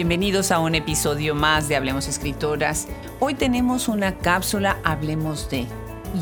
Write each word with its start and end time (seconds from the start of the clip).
Bienvenidos 0.00 0.50
a 0.50 0.60
un 0.60 0.74
episodio 0.74 1.34
más 1.34 1.68
de 1.68 1.76
Hablemos 1.76 2.08
Escritoras. 2.08 2.88
Hoy 3.18 3.34
tenemos 3.34 3.86
una 3.86 4.16
cápsula 4.16 4.78
Hablemos 4.82 5.50
de 5.50 5.66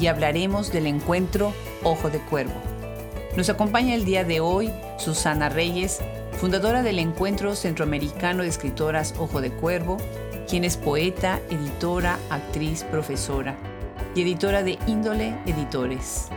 y 0.01 0.09
hablaremos 0.09 0.73
del 0.73 0.89
encuentro 0.89 1.55
Ojo 1.85 2.11
de 2.11 2.19
Cuervo. 2.19 2.61
Nos 3.37 3.49
acompaña 3.51 3.95
el 3.95 4.05
día 4.05 4.25
de 4.25 4.41
hoy 4.41 4.73
Susana 4.99 5.49
Reyes, 5.49 6.01
fundadora 6.41 6.83
del 6.83 6.99
Encuentro 6.99 7.55
Centroamericano 7.55 8.43
de 8.43 8.49
Escritoras 8.49 9.15
Ojo 9.17 9.41
de 9.41 9.53
Cuervo, 9.53 9.99
quien 10.49 10.65
es 10.65 10.77
poeta, 10.77 11.39
editora, 11.49 12.19
actriz, 12.31 12.83
profesora 12.83 13.57
y 14.17 14.23
editora 14.23 14.65
de 14.65 14.77
Índole 14.89 15.39
Editores. 15.47 16.31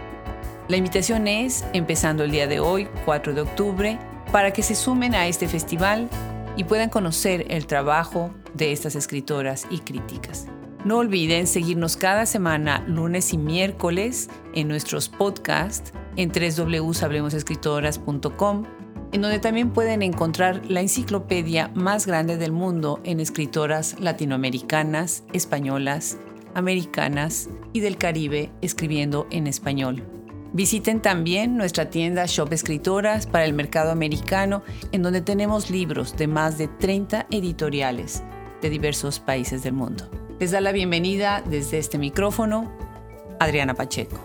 La 0.67 0.77
invitación 0.77 1.27
es, 1.27 1.65
empezando 1.73 2.23
el 2.23 2.29
día 2.29 2.45
de 2.45 2.59
hoy, 2.59 2.87
4 3.05 3.33
de 3.33 3.41
octubre, 3.41 3.97
para 4.31 4.53
que 4.53 4.61
se 4.61 4.75
sumen 4.75 5.15
a 5.15 5.25
este 5.25 5.47
festival 5.47 6.07
y 6.57 6.65
puedan 6.65 6.89
conocer 6.89 7.45
el 7.49 7.67
trabajo 7.67 8.33
de 8.53 8.71
estas 8.71 8.95
escritoras 8.95 9.67
y 9.69 9.79
críticas. 9.79 10.47
No 10.83 10.97
olviden 10.97 11.45
seguirnos 11.45 11.95
cada 11.95 12.25
semana, 12.25 12.83
lunes 12.87 13.33
y 13.33 13.37
miércoles, 13.37 14.31
en 14.55 14.67
nuestros 14.67 15.09
podcasts 15.09 15.93
en 16.17 16.31
www.hablemosescritoras.com, 16.31 18.65
en 19.11 19.21
donde 19.21 19.37
también 19.39 19.69
pueden 19.71 20.01
encontrar 20.01 20.65
la 20.67 20.81
enciclopedia 20.81 21.69
más 21.75 22.07
grande 22.07 22.37
del 22.37 22.51
mundo 22.51 22.99
en 23.03 23.19
escritoras 23.19 23.99
latinoamericanas, 23.99 25.23
españolas, 25.33 26.17
americanas 26.55 27.47
y 27.73 27.81
del 27.81 27.97
Caribe 27.97 28.49
escribiendo 28.61 29.27
en 29.29 29.45
español. 29.47 30.20
Visiten 30.53 31.01
también 31.01 31.55
nuestra 31.55 31.89
tienda 31.89 32.25
Shop 32.25 32.51
Escritoras 32.51 33.25
para 33.25 33.45
el 33.45 33.53
mercado 33.53 33.89
americano, 33.89 34.63
en 34.91 35.01
donde 35.01 35.21
tenemos 35.21 35.69
libros 35.69 36.17
de 36.17 36.27
más 36.27 36.57
de 36.57 36.67
30 36.67 37.27
editoriales 37.31 38.21
de 38.61 38.69
diversos 38.69 39.21
países 39.21 39.63
del 39.63 39.71
mundo. 39.73 40.11
Les 40.41 40.51
da 40.51 40.59
la 40.59 40.73
bienvenida 40.73 41.41
desde 41.45 41.77
este 41.77 41.97
micrófono 41.97 42.69
Adriana 43.39 43.75
Pacheco. 43.75 44.19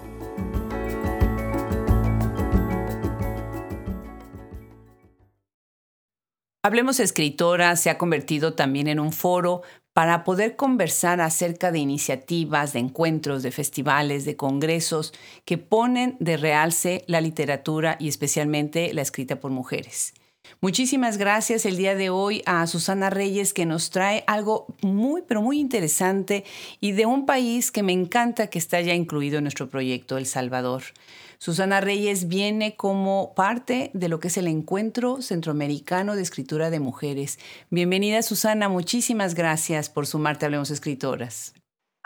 Hablemos 6.64 6.98
Escritora 6.98 7.76
se 7.76 7.90
ha 7.90 7.98
convertido 7.98 8.54
también 8.54 8.88
en 8.88 8.98
un 8.98 9.12
foro 9.12 9.62
para 9.96 10.24
poder 10.24 10.56
conversar 10.56 11.22
acerca 11.22 11.72
de 11.72 11.78
iniciativas, 11.78 12.74
de 12.74 12.80
encuentros, 12.80 13.42
de 13.42 13.50
festivales, 13.50 14.26
de 14.26 14.36
congresos 14.36 15.14
que 15.46 15.56
ponen 15.56 16.18
de 16.20 16.36
realce 16.36 17.02
la 17.06 17.22
literatura 17.22 17.96
y 17.98 18.08
especialmente 18.08 18.92
la 18.92 19.00
escrita 19.00 19.40
por 19.40 19.52
mujeres. 19.52 20.12
Muchísimas 20.60 21.16
gracias 21.16 21.64
el 21.64 21.78
día 21.78 21.94
de 21.94 22.10
hoy 22.10 22.42
a 22.44 22.66
Susana 22.66 23.08
Reyes 23.08 23.54
que 23.54 23.64
nos 23.64 23.88
trae 23.88 24.22
algo 24.26 24.66
muy, 24.82 25.22
pero 25.26 25.40
muy 25.40 25.58
interesante 25.58 26.44
y 26.78 26.92
de 26.92 27.06
un 27.06 27.24
país 27.24 27.72
que 27.72 27.82
me 27.82 27.92
encanta 27.92 28.48
que 28.48 28.58
está 28.58 28.82
ya 28.82 28.92
incluido 28.92 29.38
en 29.38 29.44
nuestro 29.44 29.70
proyecto, 29.70 30.18
El 30.18 30.26
Salvador. 30.26 30.82
Susana 31.38 31.80
Reyes 31.80 32.28
viene 32.28 32.76
como 32.76 33.34
parte 33.34 33.90
de 33.92 34.08
lo 34.08 34.20
que 34.20 34.28
es 34.28 34.36
el 34.36 34.48
Encuentro 34.48 35.20
Centroamericano 35.20 36.16
de 36.16 36.22
Escritura 36.22 36.70
de 36.70 36.80
Mujeres. 36.80 37.38
Bienvenida 37.70 38.22
Susana, 38.22 38.68
muchísimas 38.68 39.34
gracias 39.34 39.90
por 39.90 40.06
sumarte 40.06 40.44
a 40.44 40.46
Hablemos 40.46 40.70
Escritoras. 40.70 41.52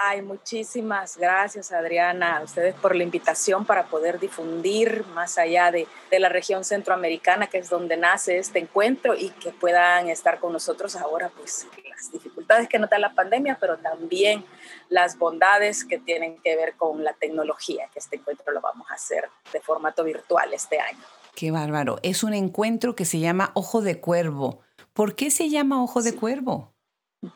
Ay, 0.03 0.23
muchísimas 0.23 1.19
gracias 1.19 1.73
Adriana 1.73 2.39
a 2.39 2.43
ustedes 2.43 2.75
por 2.75 2.97
la 2.97 3.03
invitación 3.03 3.67
para 3.67 3.85
poder 3.85 4.19
difundir 4.19 5.05
más 5.15 5.37
allá 5.37 5.71
de, 5.71 5.87
de, 6.11 6.19
la 6.19 6.31
región 6.31 6.65
centroamericana, 6.65 7.49
que 7.49 7.59
es 7.59 7.69
donde 7.69 7.99
nace 7.99 8.39
este 8.39 8.61
encuentro, 8.61 9.15
y 9.15 9.29
que 9.29 9.51
puedan 9.51 10.09
estar 10.09 10.41
con 10.41 10.55
nosotros 10.55 10.97
ahora, 10.97 11.31
pues 11.37 11.67
las 11.87 12.11
dificultades 12.11 12.67
que 12.67 12.79
nos 12.79 12.89
da 12.89 12.99
la 12.99 13.13
pandemia, 13.13 13.59
pero 13.61 13.77
también 13.77 14.43
las 14.91 15.17
bondades 15.17 15.85
que 15.85 15.99
tienen 15.99 16.37
que 16.43 16.57
ver 16.57 16.75
con 16.77 17.03
la 17.03 17.15
tecnología, 17.15 17.89
que 17.93 18.01
este 18.01 18.17
encuentro 18.17 18.53
lo 18.53 18.61
vamos 18.61 18.91
a 18.91 18.95
hacer 18.95 19.31
de 19.53 19.61
formato 19.61 20.05
virtual 20.05 20.53
este 20.53 20.79
año. 20.79 20.99
Qué 21.35 21.51
bárbaro. 21.51 21.99
Es 22.03 22.23
un 22.23 22.35
encuentro 22.35 22.95
que 22.95 23.05
se 23.05 23.21
llama 23.21 23.53
Ojo 23.55 23.81
de 23.81 24.01
Cuervo. 24.01 24.61
¿Por 24.93 25.15
qué 25.15 25.31
se 25.31 25.49
llama 25.49 25.83
Ojo 25.83 26.03
de 26.03 26.15
Cuervo? 26.15 26.75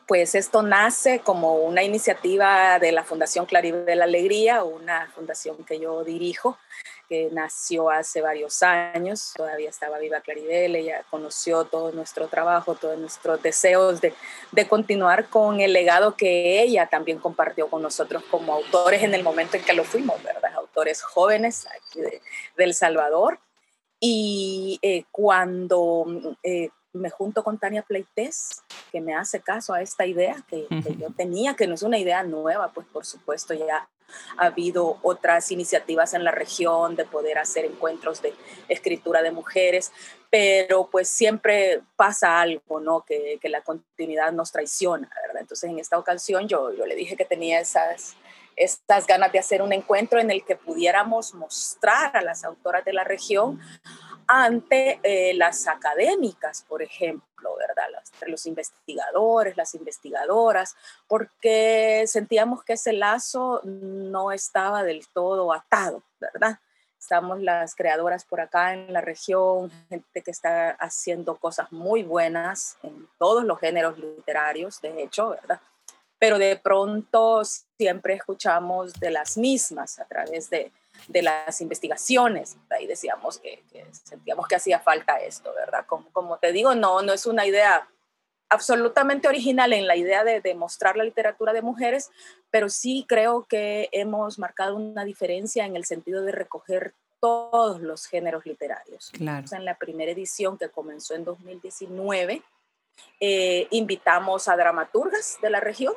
Pues 0.07 0.35
esto 0.35 0.63
nace 0.63 1.19
como 1.19 1.55
una 1.57 1.83
iniciativa 1.83 2.79
de 2.79 2.91
la 2.91 3.03
Fundación 3.03 3.45
Claribel 3.45 3.85
de 3.85 3.95
la 3.95 4.05
Alegría, 4.05 4.63
una 4.63 5.09
fundación 5.11 5.63
que 5.63 5.79
yo 5.79 6.03
dirijo, 6.03 6.57
que 7.07 7.29
nació 7.31 7.89
hace 7.89 8.21
varios 8.21 8.63
años, 8.63 9.33
todavía 9.35 9.69
estaba 9.69 9.97
viva 9.99 10.21
Claribel, 10.21 10.75
ella 10.75 11.03
conoció 11.09 11.65
todo 11.65 11.91
nuestro 11.91 12.27
trabajo, 12.27 12.75
todos 12.75 12.97
nuestros 12.97 13.41
deseos 13.41 14.01
de, 14.01 14.13
de, 14.51 14.67
continuar 14.67 15.29
con 15.29 15.61
el 15.61 15.73
legado 15.73 16.15
que 16.15 16.61
ella 16.61 16.87
también 16.87 17.19
compartió 17.19 17.67
con 17.69 17.81
nosotros 17.81 18.23
como 18.29 18.53
autores 18.53 19.03
en 19.03 19.13
el 19.13 19.23
momento 19.23 19.57
en 19.57 19.63
que 19.63 19.73
lo 19.73 19.83
fuimos, 19.83 20.21
¿verdad? 20.23 20.53
Autores 20.55 21.01
jóvenes 21.01 21.67
aquí 21.67 22.01
de, 22.01 22.21
de 22.57 22.63
El 22.63 22.73
Salvador. 22.73 23.39
Y 23.99 24.79
eh, 24.81 25.05
cuando 25.11 26.05
eh, 26.43 26.69
me 26.93 27.09
junto 27.09 27.43
con 27.43 27.57
Tania 27.57 27.83
Pleites, 27.83 28.63
que 28.91 29.01
me 29.01 29.15
hace 29.15 29.41
caso 29.41 29.73
a 29.73 29.81
esta 29.81 30.05
idea 30.05 30.43
que, 30.47 30.67
que, 30.67 30.95
yo 30.95 31.09
tenía, 31.15 31.55
que 31.55 31.67
no 31.67 31.75
es 31.75 31.83
una 31.83 31.97
idea 31.97 32.23
nueva, 32.23 32.71
pues 32.73 32.87
por 32.87 33.05
supuesto 33.05 33.53
ya 33.53 33.87
ha 34.37 34.47
habido 34.47 34.97
otras 35.01 35.51
iniciativas 35.51 36.13
en 36.13 36.23
la 36.23 36.31
región 36.31 36.95
de 36.95 37.05
poder 37.05 37.37
hacer 37.37 37.65
encuentros 37.65 38.21
de 38.21 38.33
escritura 38.67 39.21
de 39.21 39.31
mujeres, 39.31 39.91
pero 40.29 40.89
pues 40.91 41.09
siempre 41.09 41.81
pasa 41.95 42.41
algo, 42.41 42.79
¿no? 42.79 43.01
Que, 43.01 43.37
que 43.41 43.49
la 43.49 43.61
continuidad 43.61 44.31
nos 44.31 44.51
traiciona, 44.51 45.09
¿verdad? 45.25 45.41
Entonces 45.41 45.69
en 45.69 45.79
esta 45.79 45.97
ocasión 45.97 46.47
yo, 46.47 46.73
yo 46.73 46.85
le 46.85 46.95
dije 46.95 47.15
que 47.15 47.25
tenía 47.25 47.59
esas, 47.59 48.15
estas 48.55 49.07
ganas 49.07 49.31
de 49.31 49.39
hacer 49.39 49.61
un 49.61 49.73
encuentro 49.73 50.19
en 50.19 50.31
el 50.31 50.43
que 50.45 50.55
pudiéramos 50.55 51.33
mostrar 51.33 52.15
a 52.15 52.21
las 52.21 52.43
autoras 52.43 52.85
de 52.85 52.93
la 52.93 53.03
región 53.03 53.59
ante 54.27 54.99
eh, 55.03 55.33
las 55.35 55.67
académicas, 55.67 56.65
por 56.67 56.81
ejemplo, 56.81 57.25
¿verdad? 57.55 57.85
Los, 57.91 58.29
los, 58.29 58.45
investigadores, 58.45 59.57
las 59.57 59.75
investigadoras, 59.75 60.75
porque 61.07 62.05
sentíamos 62.07 62.63
que 62.63 62.73
ese 62.73 62.93
lazo 62.93 63.61
no 63.63 64.31
estaba 64.31 64.83
del 64.83 65.07
todo 65.09 65.53
atado, 65.53 66.03
¿verdad? 66.19 66.59
Estamos 67.05 67.39
las 67.39 67.75
creadoras 67.75 68.25
por 68.25 68.41
acá 68.41 68.73
en 68.73 68.91
la 68.91 68.99
región, 68.99 69.69
gente 69.89 70.23
que 70.23 70.31
está 70.31 70.71
haciendo 70.71 71.35
cosas 71.35 71.71
muy 71.71 72.01
buenas 72.01 72.77
en 72.81 73.07
todos 73.19 73.43
los 73.43 73.59
géneros 73.59 73.99
literarios, 73.99 74.81
de 74.81 75.03
hecho, 75.03 75.29
¿verdad? 75.29 75.59
Pero 76.17 76.39
de 76.39 76.55
pronto 76.55 77.43
siempre 77.45 78.15
escuchamos 78.15 78.93
de 78.93 79.11
las 79.11 79.37
mismas 79.37 79.99
a 79.99 80.05
través 80.05 80.49
de, 80.49 80.71
de 81.07 81.21
las 81.21 81.61
investigaciones. 81.61 82.57
Ahí 82.69 82.87
decíamos 82.87 83.39
que, 83.39 83.63
sentíamos 84.03 84.47
que 84.47 84.55
hacía 84.55 84.79
falta 84.79 85.17
esto, 85.17 85.53
¿verdad? 85.53 85.85
Como, 85.85 86.09
como, 86.11 86.37
te 86.37 86.51
digo, 86.51 86.75
no, 86.75 87.01
no 87.01 87.13
es 87.13 87.25
una 87.25 87.45
idea 87.45 87.87
absolutamente 88.49 89.27
original 89.27 89.73
en 89.73 89.87
la 89.87 89.95
idea 89.95 90.23
de, 90.23 90.41
de, 90.41 90.53
mostrar 90.55 90.97
la 90.97 91.03
literatura 91.03 91.51
de 91.51 91.61
mujeres, 91.61 92.11
pero 92.51 92.69
sí 92.69 93.05
creo 93.07 93.43
que 93.43 93.89
hemos 93.91 94.37
marcado 94.39 94.75
una 94.75 95.03
diferencia 95.03 95.65
en 95.65 95.75
el 95.75 95.85
sentido 95.85 96.21
de 96.23 96.31
recoger 96.31 96.93
todos 97.19 97.81
los 97.81 98.05
géneros 98.05 98.45
literarios. 98.45 99.09
Claro. 99.11 99.47
En 99.51 99.65
la 99.65 99.77
primera 99.77 100.11
edición 100.11 100.57
que 100.57 100.69
comenzó 100.69 101.15
en 101.15 101.25
2019, 101.25 102.43
eh, 103.19 103.67
invitamos 103.71 104.47
a 104.47 104.55
dramaturgas 104.55 105.37
de 105.41 105.49
la 105.49 105.59
región, 105.59 105.93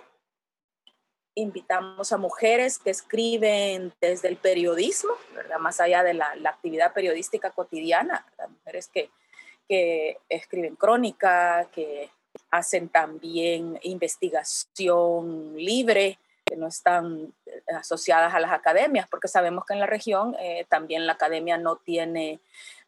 invitamos 1.39 2.13
a 2.13 2.17
mujeres 2.17 2.79
que 2.79 2.91
escriben 2.91 3.93
desde 4.01 4.29
el 4.29 4.37
periodismo, 4.37 5.13
¿verdad? 5.35 5.59
más 5.59 5.81
allá 5.81 6.03
de 6.03 6.15
la, 6.15 6.35
la 6.37 6.51
actividad 6.51 6.93
periodística 6.93 7.51
cotidiana, 7.51 8.27
¿verdad? 8.31 8.49
mujeres 8.51 8.89
que, 8.89 9.11
que 9.69 10.19
escriben 10.29 10.77
crónica, 10.77 11.69
que 11.73 12.11
hacen 12.51 12.89
también 12.89 13.79
investigación 13.83 15.57
libre, 15.57 16.19
que 16.45 16.57
no 16.57 16.67
están 16.67 17.35
asociadas 17.77 18.35
a 18.35 18.41
las 18.41 18.53
academias, 18.53 19.07
porque 19.09 19.29
sabemos 19.29 19.65
que 19.65 19.75
en 19.75 19.81
la 19.81 19.87
región 19.87 20.35
eh, 20.41 20.67
también 20.69 21.07
la 21.07 21.13
academia 21.13 21.59
no 21.59 21.77
tiene, 21.77 22.41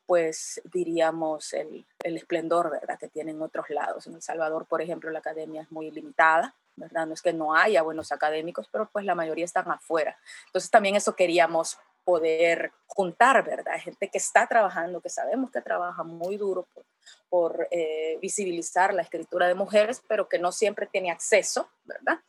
pues 0.07 0.61
diríamos, 0.73 1.53
el, 1.53 1.85
el 2.03 2.17
esplendor 2.17 2.71
¿verdad? 2.71 2.99
que 2.99 3.09
tiene 3.09 3.33
en 3.33 3.43
otros 3.43 3.69
lados. 3.71 4.07
En 4.07 4.15
El 4.15 4.23
Salvador, 4.23 4.67
por 4.67 4.81
ejemplo, 4.83 5.11
la 5.11 5.19
academia 5.19 5.63
es 5.63 5.71
muy 5.71 5.91
limitada 5.91 6.55
¿verdad? 6.81 7.07
No 7.07 7.15
es 7.15 7.23
que 7.23 7.33
no 7.33 7.55
haya 7.55 7.83
buenos 7.83 8.11
académicos, 8.11 8.69
pero 8.73 8.89
pues 8.91 9.05
la 9.05 9.15
mayoría 9.15 9.45
están 9.45 9.71
afuera. 9.71 10.19
Entonces 10.47 10.71
también 10.71 10.97
eso 10.97 11.15
queríamos 11.15 11.79
poder 12.05 12.73
juntar, 12.87 13.45
¿verdad? 13.45 13.79
Gente 13.79 14.09
que 14.09 14.19
está 14.19 14.47
trabajando, 14.47 15.01
que 15.01 15.11
sabemos 15.11 15.51
que 15.51 15.61
trabaja 15.61 16.03
muy 16.03 16.37
duro 16.37 16.67
por, 16.75 16.85
por 17.29 17.69
eh, 17.71 18.19
visibilizar 18.21 18.93
la 18.95 19.03
escritura 19.03 19.47
de 19.47 19.55
mujeres, 19.55 20.03
pero 20.09 20.29
que 20.29 20.39
no 20.39 20.51
siempre 20.51 20.87
tiene 20.87 21.11
acceso, 21.11 21.71
¿verdad? 21.85 22.21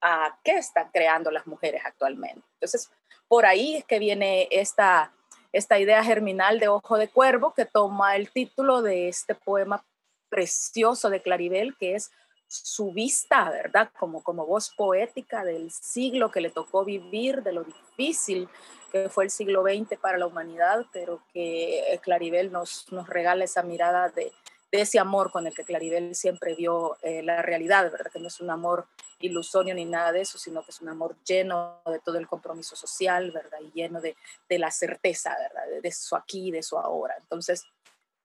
A 0.00 0.38
qué 0.42 0.52
están 0.52 0.90
creando 0.92 1.30
las 1.30 1.46
mujeres 1.46 1.82
actualmente. 1.84 2.42
Entonces, 2.54 2.90
por 3.28 3.44
ahí 3.44 3.76
es 3.76 3.84
que 3.84 3.98
viene 3.98 4.48
esta, 4.50 5.12
esta 5.52 5.78
idea 5.78 6.02
germinal 6.04 6.60
de 6.60 6.68
Ojo 6.68 6.96
de 6.96 7.08
Cuervo, 7.08 7.52
que 7.52 7.66
toma 7.66 8.16
el 8.16 8.30
título 8.30 8.82
de 8.82 9.08
este 9.08 9.34
poema 9.34 9.84
precioso 10.28 11.10
de 11.10 11.22
Claribel, 11.22 11.76
que 11.76 11.94
es 11.94 12.10
su 12.48 12.92
vista, 12.92 13.50
¿verdad? 13.50 13.90
Como, 13.98 14.22
como 14.22 14.46
voz 14.46 14.70
poética 14.70 15.44
del 15.44 15.70
siglo 15.70 16.30
que 16.30 16.40
le 16.40 16.50
tocó 16.50 16.84
vivir, 16.84 17.42
de 17.42 17.52
lo 17.52 17.64
difícil 17.64 18.48
que 18.92 19.08
fue 19.08 19.24
el 19.24 19.30
siglo 19.30 19.62
XX 19.62 19.98
para 20.00 20.18
la 20.18 20.26
humanidad, 20.26 20.86
pero 20.92 21.20
que 21.32 21.98
Claribel 22.02 22.52
nos, 22.52 22.90
nos 22.92 23.08
regala 23.08 23.44
esa 23.44 23.62
mirada 23.62 24.08
de, 24.10 24.32
de 24.70 24.80
ese 24.80 24.98
amor 24.98 25.30
con 25.30 25.46
el 25.46 25.54
que 25.54 25.64
Claribel 25.64 26.14
siempre 26.14 26.54
vio 26.54 26.96
eh, 27.02 27.22
la 27.22 27.42
realidad, 27.42 27.90
¿verdad? 27.90 28.10
Que 28.12 28.20
no 28.20 28.28
es 28.28 28.40
un 28.40 28.50
amor 28.50 28.86
ilusorio 29.18 29.74
ni 29.74 29.84
nada 29.84 30.12
de 30.12 30.20
eso, 30.20 30.38
sino 30.38 30.62
que 30.62 30.70
es 30.70 30.80
un 30.80 30.88
amor 30.88 31.16
lleno 31.24 31.80
de 31.86 31.98
todo 32.00 32.18
el 32.18 32.28
compromiso 32.28 32.76
social, 32.76 33.30
¿verdad? 33.30 33.58
Y 33.60 33.72
lleno 33.72 34.00
de, 34.00 34.16
de 34.48 34.58
la 34.58 34.70
certeza, 34.70 35.36
¿verdad? 35.38 35.66
De, 35.70 35.80
de, 35.80 35.92
su 35.92 36.14
aquí, 36.16 36.50
de 36.50 36.62
su 36.62 36.78
ahora. 36.78 37.14
Entonces, 37.18 37.64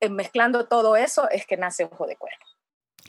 mezclando 0.10 0.68
todo 0.68 0.96
eso 0.96 1.30
es 1.30 1.46
que 1.46 1.58
nace 1.58 1.86
Ojo 1.86 2.08
de 2.08 2.18
Cuervo. 2.18 2.46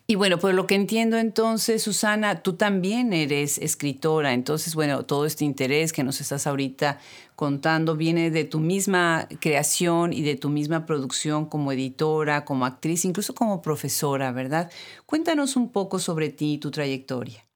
Y 0.06 0.16
bueno, 0.16 0.38
por 0.38 0.52
lo 0.52 0.66
que 0.66 0.74
entiendo 0.74 1.16
entonces, 1.16 1.82
Susana, 1.82 2.42
tú 2.42 2.54
también 2.54 3.12
eres 3.12 3.58
escritora, 3.58 4.32
entonces, 4.32 4.74
bueno, 4.74 5.04
todo 5.04 5.26
este 5.26 5.44
interés 5.44 5.92
que 5.92 6.02
nos 6.02 6.20
estás 6.20 6.46
ahorita 6.46 6.98
contando 7.36 7.96
viene 7.96 8.30
de 8.30 8.44
tu 8.44 8.58
misma 8.58 9.28
creación 9.40 10.12
y 10.12 10.22
de 10.22 10.36
tu 10.36 10.48
misma 10.48 10.86
producción 10.86 11.46
como 11.46 11.72
editora, 11.72 12.44
como 12.44 12.66
actriz, 12.66 13.04
incluso 13.04 13.34
como 13.34 13.62
profesora, 13.62 14.32
¿verdad? 14.32 14.70
Cuéntanos 15.06 15.56
un 15.56 15.70
poco 15.70 15.98
sobre 15.98 16.30
ti 16.30 16.54
y 16.54 16.58
tu 16.58 16.70
trayectoria. 16.70 17.46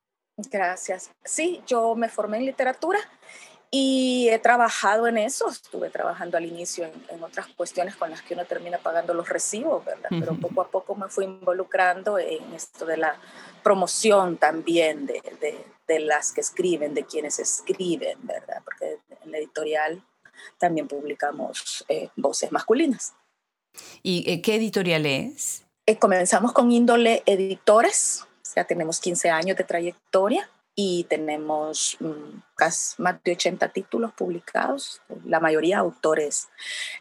Gracias. 0.50 1.10
Sí, 1.25 1.62
yo 1.66 1.94
me 1.94 2.08
formé 2.08 2.38
en 2.38 2.46
literatura 2.46 2.98
y 3.70 4.28
he 4.30 4.38
trabajado 4.38 5.06
en 5.06 5.18
eso, 5.18 5.48
estuve 5.48 5.90
trabajando 5.90 6.36
al 6.36 6.44
inicio 6.44 6.88
en, 7.08 7.22
otras 7.22 7.48
cuestiones 7.48 7.96
con 7.96 8.10
las 8.10 8.22
que 8.22 8.34
uno 8.34 8.44
termina 8.44 8.78
pagando 8.78 9.12
los 9.12 9.28
recibos, 9.28 9.84
¿verdad? 9.84 10.08
Pero 10.10 10.34
poco 10.36 10.60
a 10.60 10.68
poco 10.68 10.94
me 10.94 11.08
fui 11.08 11.24
involucrando 11.24 12.18
en 12.18 12.54
esto 12.54 12.86
de 12.86 12.96
la 12.96 13.16
promoción 13.62 14.36
también 14.36 15.06
de, 15.06 15.20
de, 15.86 16.00
las 16.00 16.32
que 16.32 16.40
escriben, 16.40 16.94
de 16.94 17.04
quienes 17.04 17.38
escriben, 17.38 18.18
¿verdad? 18.22 18.62
Porque 18.64 18.98
en 19.24 19.32
la 19.32 19.38
editorial 19.38 20.02
también 20.58 20.86
publicamos 20.86 21.84
eh, 21.88 22.10
voces 22.16 22.52
masculinas. 22.52 23.14
¿Y 24.02 24.24
eh, 24.30 24.40
qué 24.42 24.54
editorial 24.56 25.06
es? 25.06 25.64
Eh, 25.86 25.98
comenzamos 25.98 26.52
con 26.52 26.70
índole 26.70 27.22
editores, 27.26 28.24
ya 28.54 28.64
tenemos 28.64 29.00
15 29.00 29.30
años 29.30 29.56
de 29.56 29.64
trayectoria 29.64 30.48
y 30.78 31.05
tenemos 31.05 31.96
mm, 32.00 32.40
casi 32.55 33.02
más 33.02 33.23
de 33.25 33.32
80 33.32 33.70
títulos 33.70 34.12
publicados, 34.12 35.00
la 35.25 35.40
mayoría 35.40 35.78
autores 35.78 36.49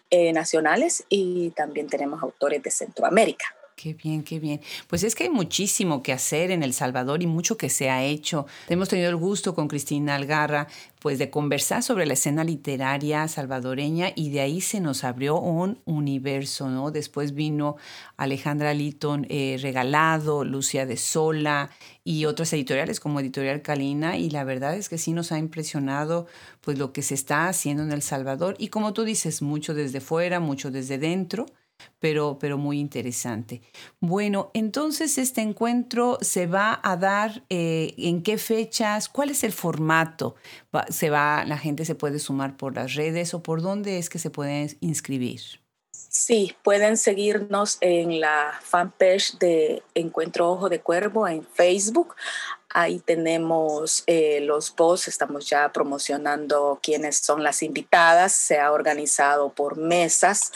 eh, 0.09 0.31
nacionales 0.33 1.05
y 1.09 1.51
también 1.51 1.87
tenemos 1.87 2.23
autores 2.23 2.63
de 2.63 2.71
Centroamérica. 2.71 3.54
Qué 3.75 3.93
bien, 3.93 4.23
qué 4.23 4.39
bien. 4.39 4.61
Pues 4.87 5.03
es 5.03 5.15
que 5.15 5.25
hay 5.25 5.29
muchísimo 5.29 6.01
que 6.01 6.13
hacer 6.13 6.49
en 6.49 6.63
El 6.63 6.71
Salvador 6.71 7.21
y 7.21 7.27
mucho 7.27 7.57
que 7.57 7.69
se 7.69 7.89
ha 7.89 8.05
hecho. 8.05 8.45
Hemos 8.69 8.87
tenido 8.87 9.09
el 9.09 9.17
gusto 9.17 9.53
con 9.53 9.67
Cristina 9.67 10.15
Algarra, 10.15 10.67
pues 11.01 11.19
de 11.19 11.29
conversar 11.29 11.83
sobre 11.83 12.05
la 12.05 12.13
escena 12.13 12.45
literaria 12.45 13.27
salvadoreña 13.27 14.13
y 14.15 14.29
de 14.29 14.39
ahí 14.39 14.61
se 14.61 14.79
nos 14.79 15.03
abrió 15.03 15.37
un 15.41 15.81
universo, 15.83 16.69
¿no? 16.69 16.89
Después 16.89 17.33
vino 17.33 17.75
Alejandra 18.15 18.73
Litton 18.73 19.27
eh, 19.29 19.57
Regalado, 19.61 20.45
Lucia 20.45 20.85
de 20.85 20.95
Sola 20.95 21.69
y 22.05 22.25
otras 22.25 22.53
editoriales 22.53 23.01
como 23.01 23.19
Editorial 23.19 23.61
Calina 23.61 24.17
y 24.17 24.29
la 24.29 24.45
verdad 24.45 24.77
es 24.77 24.87
que 24.87 24.97
sí 24.97 25.11
nos 25.11 25.33
ha 25.33 25.37
impresionado 25.37 26.27
pues 26.61 26.77
lo 26.77 26.93
que 26.93 27.01
se 27.01 27.13
está 27.13 27.49
haciendo 27.49 27.83
en 27.83 27.91
El 27.91 28.01
Salvador 28.01 28.55
y 28.57 28.69
como 28.69 28.93
tú 28.93 29.03
dices, 29.03 29.41
mucho 29.41 29.73
desde 29.73 29.99
fuera, 29.99 30.39
mucho 30.39 30.71
desde 30.71 30.97
dentro 30.97 31.45
pero, 31.99 32.37
pero 32.39 32.57
muy 32.57 32.79
interesante. 32.79 33.61
Bueno, 33.99 34.51
entonces 34.53 35.17
este 35.17 35.41
encuentro 35.41 36.17
se 36.21 36.47
va 36.47 36.79
a 36.83 36.97
dar 36.97 37.43
eh, 37.49 37.93
en 37.97 38.23
qué 38.23 38.37
fechas, 38.37 39.09
cuál 39.09 39.29
es 39.29 39.43
el 39.43 39.51
formato, 39.51 40.35
se 40.89 41.09
va, 41.09 41.45
la 41.45 41.57
gente 41.57 41.85
se 41.85 41.95
puede 41.95 42.19
sumar 42.19 42.57
por 42.57 42.75
las 42.75 42.95
redes 42.95 43.33
o 43.33 43.41
por 43.41 43.61
dónde 43.61 43.97
es 43.97 44.09
que 44.09 44.19
se 44.19 44.29
pueden 44.29 44.77
inscribir. 44.81 45.41
Sí, 46.17 46.55
pueden 46.63 46.95
seguirnos 46.95 47.77
en 47.81 48.21
la 48.21 48.57
fanpage 48.61 49.37
de 49.37 49.83
Encuentro 49.95 50.49
Ojo 50.49 50.69
de 50.69 50.79
Cuervo 50.79 51.27
en 51.27 51.45
Facebook. 51.45 52.15
Ahí 52.77 52.99
tenemos 52.99 54.03
eh, 54.05 54.41
los 54.41 54.69
posts, 54.69 55.07
estamos 55.07 55.49
ya 55.49 55.71
promocionando 55.71 56.77
quiénes 56.83 57.15
son 57.15 57.41
las 57.41 57.63
invitadas. 57.63 58.33
Se 58.33 58.59
ha 58.59 58.73
organizado 58.73 59.53
por 59.53 59.77
mesas 59.77 60.51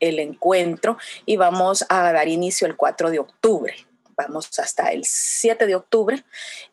el 0.00 0.18
encuentro 0.18 0.98
y 1.26 1.36
vamos 1.36 1.84
a 1.88 2.10
dar 2.10 2.26
inicio 2.26 2.66
el 2.66 2.74
4 2.74 3.12
de 3.12 3.20
octubre. 3.20 3.72
Vamos 4.16 4.58
hasta 4.58 4.90
el 4.90 5.04
7 5.04 5.64
de 5.64 5.76
octubre 5.76 6.24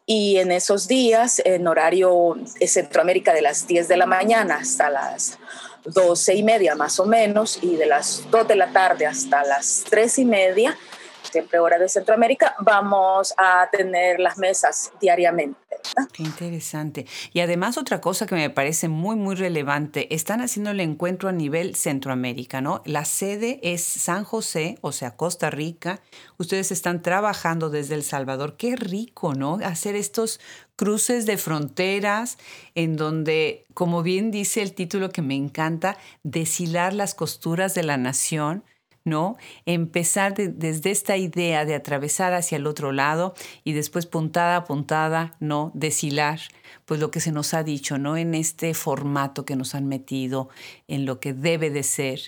y 0.07 0.37
en 0.37 0.51
esos 0.51 0.87
días, 0.87 1.43
en 1.45 1.67
horario 1.67 2.35
de 2.59 2.67
Centroamérica 2.67 3.35
de 3.35 3.43
las 3.43 3.67
10 3.67 3.87
de 3.87 3.97
la 3.97 4.07
mañana 4.07 4.55
hasta 4.55 4.89
las 4.89 5.37
12 5.85 6.33
y 6.33 6.41
media 6.41 6.73
más 6.73 6.99
o 6.99 7.05
menos, 7.05 7.59
y 7.61 7.75
de 7.75 7.85
las 7.85 8.23
2 8.31 8.47
de 8.47 8.55
la 8.55 8.73
tarde 8.73 9.05
hasta 9.05 9.43
las 9.43 9.83
3 9.91 10.17
y 10.17 10.25
media, 10.25 10.75
siempre 11.31 11.59
hora 11.59 11.77
de 11.77 11.89
Centroamérica, 11.89 12.55
vamos 12.59 13.33
a 13.37 13.69
tener 13.71 14.19
las 14.19 14.37
mesas 14.37 14.91
diariamente. 14.99 15.57
Qué 16.13 16.23
interesante. 16.23 17.05
Y 17.33 17.39
además 17.39 17.77
otra 17.77 18.01
cosa 18.01 18.25
que 18.25 18.35
me 18.35 18.49
parece 18.49 18.87
muy, 18.87 19.15
muy 19.15 19.35
relevante, 19.35 20.13
están 20.13 20.41
haciendo 20.41 20.71
el 20.71 20.79
encuentro 20.79 21.29
a 21.29 21.31
nivel 21.31 21.75
Centroamérica, 21.75 22.61
¿no? 22.61 22.81
La 22.85 23.05
sede 23.05 23.59
es 23.63 23.83
San 23.83 24.23
José, 24.23 24.77
o 24.81 24.91
sea, 24.91 25.15
Costa 25.15 25.49
Rica. 25.49 26.01
Ustedes 26.37 26.71
están 26.71 27.01
trabajando 27.01 27.69
desde 27.69 27.95
El 27.95 28.03
Salvador. 28.03 28.57
Qué 28.57 28.75
rico, 28.75 29.33
¿no? 29.33 29.59
Hacer 29.63 29.95
estos 29.95 30.39
cruces 30.75 31.25
de 31.25 31.37
fronteras 31.37 32.37
en 32.75 32.95
donde, 32.95 33.65
como 33.73 34.03
bien 34.03 34.31
dice 34.31 34.61
el 34.61 34.73
título 34.73 35.09
que 35.09 35.21
me 35.21 35.35
encanta, 35.35 35.97
deshilar 36.23 36.93
las 36.93 37.15
costuras 37.15 37.73
de 37.73 37.83
la 37.83 37.97
nación 37.97 38.63
¿no? 39.07 39.37
Empezar 39.65 40.35
desde 40.35 40.91
esta 40.91 41.17
idea 41.17 41.65
de 41.65 41.73
atravesar 41.73 42.33
hacia 42.33 42.57
el 42.57 42.67
otro 42.67 42.91
lado 42.91 43.33
y 43.63 43.71
después 43.73 44.05
puntada 44.05 44.57
a 44.57 44.65
puntada, 44.65 45.35
¿no? 45.39 45.71
Deshilar, 45.73 46.41
pues 46.85 46.99
lo 46.99 47.09
que 47.09 47.21
se 47.21 47.31
nos 47.31 47.53
ha 47.53 47.63
dicho, 47.63 47.97
¿no? 47.97 48.17
En 48.17 48.35
este 48.35 48.73
formato 48.73 49.45
que 49.45 49.55
nos 49.55 49.73
han 49.73 49.87
metido, 49.87 50.49
en 50.87 51.05
lo 51.05 51.19
que 51.19 51.33
debe 51.33 51.69
de 51.69 51.83
ser 51.83 52.19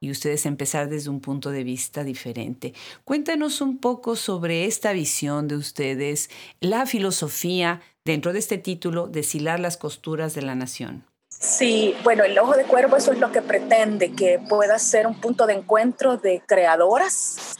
y 0.00 0.10
ustedes 0.12 0.46
empezar 0.46 0.88
desde 0.88 1.10
un 1.10 1.20
punto 1.20 1.50
de 1.50 1.64
vista 1.64 2.04
diferente. 2.04 2.72
Cuéntanos 3.04 3.60
un 3.60 3.78
poco 3.78 4.14
sobre 4.14 4.64
esta 4.64 4.92
visión 4.92 5.48
de 5.48 5.56
ustedes, 5.56 6.30
la 6.60 6.86
filosofía 6.86 7.80
dentro 8.04 8.32
de 8.32 8.38
este 8.38 8.58
título, 8.58 9.08
Deshilar 9.08 9.58
las 9.58 9.76
costuras 9.76 10.34
de 10.34 10.42
la 10.42 10.54
nación. 10.54 11.07
Sí, 11.40 11.94
bueno, 12.02 12.24
el 12.24 12.36
ojo 12.36 12.56
de 12.56 12.64
cuervo 12.64 12.96
eso 12.96 13.12
es 13.12 13.20
lo 13.20 13.30
que 13.30 13.42
pretende, 13.42 14.12
que 14.12 14.40
pueda 14.40 14.76
ser 14.80 15.06
un 15.06 15.20
punto 15.20 15.46
de 15.46 15.54
encuentro 15.54 16.16
de 16.16 16.42
creadoras. 16.44 17.56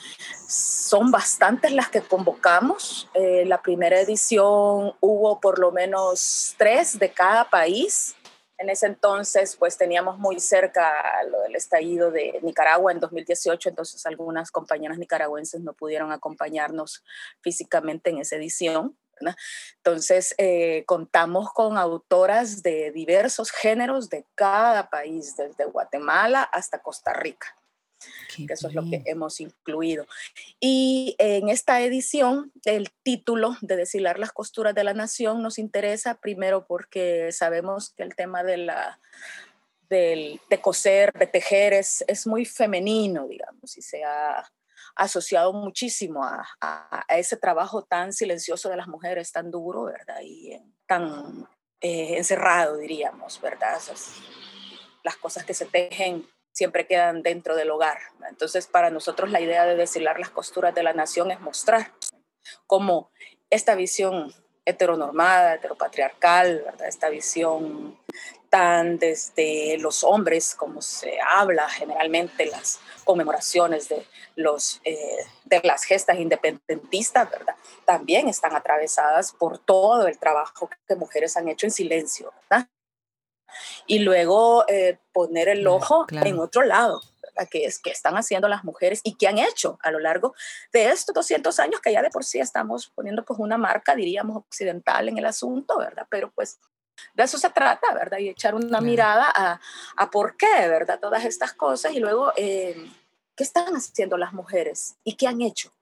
Son 0.48 1.12
bastantes 1.12 1.70
las 1.72 1.88
que 1.88 2.00
convocamos. 2.00 3.08
Eh, 3.14 3.44
la 3.46 3.62
primera 3.62 4.00
edición 4.00 4.94
hubo 5.00 5.40
por 5.40 5.60
lo 5.60 5.70
menos 5.70 6.56
tres 6.58 6.98
de 6.98 7.12
cada 7.12 7.48
país. 7.50 8.16
En 8.58 8.68
ese 8.68 8.86
entonces, 8.86 9.54
pues 9.54 9.78
teníamos 9.78 10.18
muy 10.18 10.40
cerca 10.40 10.92
lo 11.30 11.42
del 11.42 11.54
estallido 11.54 12.10
de 12.10 12.40
Nicaragua 12.42 12.90
en 12.90 12.98
2018, 12.98 13.68
entonces 13.68 14.04
algunas 14.06 14.50
compañeras 14.50 14.98
nicaragüenses 14.98 15.60
no 15.60 15.74
pudieron 15.74 16.10
acompañarnos 16.10 17.04
físicamente 17.40 18.10
en 18.10 18.18
esa 18.18 18.34
edición. 18.34 18.96
Entonces, 19.76 20.34
eh, 20.38 20.84
contamos 20.86 21.52
con 21.52 21.78
autoras 21.78 22.62
de 22.62 22.90
diversos 22.90 23.50
géneros 23.50 24.08
de 24.08 24.24
cada 24.34 24.90
país, 24.90 25.36
desde 25.36 25.64
Guatemala 25.64 26.42
hasta 26.42 26.80
Costa 26.80 27.12
Rica. 27.12 27.54
eso 28.48 28.68
es 28.68 28.74
lo 28.74 28.82
que 28.88 29.02
hemos 29.06 29.40
incluido. 29.40 30.06
Y 30.60 31.16
en 31.18 31.48
esta 31.48 31.80
edición, 31.80 32.52
el 32.64 32.90
título 33.02 33.56
de 33.60 33.76
Deshilar 33.76 34.18
las 34.18 34.32
costuras 34.32 34.74
de 34.74 34.84
la 34.84 34.94
nación 34.94 35.42
nos 35.42 35.58
interesa 35.58 36.14
primero 36.14 36.66
porque 36.66 37.32
sabemos 37.32 37.90
que 37.90 38.04
el 38.04 38.14
tema 38.14 38.44
de 38.44 38.58
la 38.58 39.00
de 39.88 40.60
coser, 40.60 41.12
de 41.14 41.26
tejer 41.26 41.72
es, 41.72 42.04
es 42.08 42.26
muy 42.26 42.44
femenino, 42.44 43.26
digamos, 43.26 43.76
y 43.78 43.80
se 43.82 44.04
ha 44.04 44.44
asociado 44.98 45.52
muchísimo 45.52 46.24
a, 46.24 46.44
ese 47.08 47.36
trabajo 47.36 47.82
tan 47.84 48.12
silencioso 48.12 48.68
de 48.68 48.76
las 48.76 48.88
mujeres, 48.88 49.32
tan 49.32 49.50
duro, 49.50 49.84
¿verdad? 49.84 50.20
Y 50.22 50.60
tan 50.86 51.48
eh, 51.80 52.16
encerrado, 52.18 52.76
diríamos, 52.76 53.40
¿verdad? 53.40 53.78
las 55.04 55.16
cosas 55.16 55.44
que 55.44 55.54
se 55.54 55.64
tejen 55.64 56.28
siempre 56.52 56.86
quedan 56.86 57.22
dentro 57.22 57.54
del 57.54 57.70
hogar. 57.70 57.98
Entonces, 58.28 58.66
para 58.66 58.90
nosotros 58.90 59.30
la 59.30 59.40
idea 59.40 59.64
de 59.64 59.76
deshilar 59.76 60.18
las 60.18 60.30
costuras 60.30 60.74
de 60.74 60.82
la 60.82 60.92
nación 60.92 61.30
es 61.30 61.40
mostrar 61.40 61.92
cómo 62.66 63.12
esta 63.48 63.76
visión 63.76 64.34
heteronormada, 64.64 65.54
heteropatriarcal, 65.54 66.62
¿verdad? 66.64 66.88
esta 66.88 67.08
visión 67.08 67.98
están 68.48 68.98
desde 68.98 69.76
los 69.76 70.02
hombres, 70.02 70.54
como 70.54 70.80
se 70.80 71.18
habla 71.20 71.68
generalmente 71.68 72.46
las 72.46 72.80
conmemoraciones 73.04 73.90
de, 73.90 74.06
los, 74.36 74.80
eh, 74.84 75.18
de 75.44 75.60
las 75.64 75.84
gestas 75.84 76.18
independentistas, 76.18 77.30
¿verdad? 77.30 77.54
También 77.84 78.26
están 78.26 78.56
atravesadas 78.56 79.32
por 79.32 79.58
todo 79.58 80.06
el 80.06 80.18
trabajo 80.18 80.70
que 80.86 80.96
mujeres 80.96 81.36
han 81.36 81.48
hecho 81.48 81.66
en 81.66 81.72
silencio, 81.72 82.32
¿verdad? 82.48 82.68
Y 83.86 83.98
luego 83.98 84.64
eh, 84.66 84.98
poner 85.12 85.48
el 85.48 85.66
ojo 85.66 86.06
en 86.10 86.38
otro 86.38 86.62
lado. 86.62 87.02
Que 87.52 87.66
es 87.66 87.78
que 87.78 87.90
están 87.90 88.16
haciendo 88.16 88.48
las 88.48 88.64
mujeres 88.64 89.00
y 89.04 89.14
que 89.14 89.28
han 89.28 89.38
hecho 89.38 89.78
a 89.84 89.92
lo 89.92 90.00
largo 90.00 90.34
de 90.72 90.86
estos 90.86 91.14
200 91.14 91.60
años 91.60 91.80
que 91.80 91.92
ya 91.92 92.02
de 92.02 92.10
por 92.10 92.24
sí 92.24 92.40
estamos 92.40 92.90
poniendo 92.96 93.24
pues 93.24 93.38
una 93.38 93.56
marca, 93.56 93.94
diríamos, 93.94 94.38
occidental 94.38 95.08
en 95.08 95.18
el 95.18 95.26
asunto, 95.26 95.78
¿verdad? 95.78 96.08
Pero 96.10 96.32
pues 96.32 96.58
de 97.14 97.22
eso 97.22 97.38
se 97.38 97.50
trata, 97.50 97.92
¿verdad? 97.94 98.18
Y 98.18 98.28
echar 98.28 98.54
una 98.54 98.80
mirada 98.80 99.30
a, 99.34 99.60
a, 99.96 100.10
por 100.10 100.36
qué, 100.36 100.68
¿verdad? 100.68 100.98
Todas 101.00 101.24
estas 101.24 101.52
cosas 101.52 101.92
y 101.92 102.00
luego, 102.00 102.32
eh, 102.36 102.90
¿qué 103.34 103.44
están 103.44 103.74
haciendo 103.74 104.16
las 104.16 104.32
mujeres 104.32 104.96
y 105.04 105.14
qué 105.14 105.26
han 105.26 105.40
hecho 105.40 105.72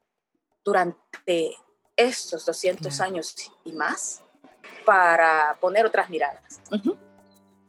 durante 0.65 1.57
estos 1.97 2.45
200 2.45 3.01
años 3.01 3.35
y 3.65 3.73
más 3.73 4.23
para 4.85 5.57
poner 5.61 5.87
otras 5.87 6.11
miradas? 6.11 6.61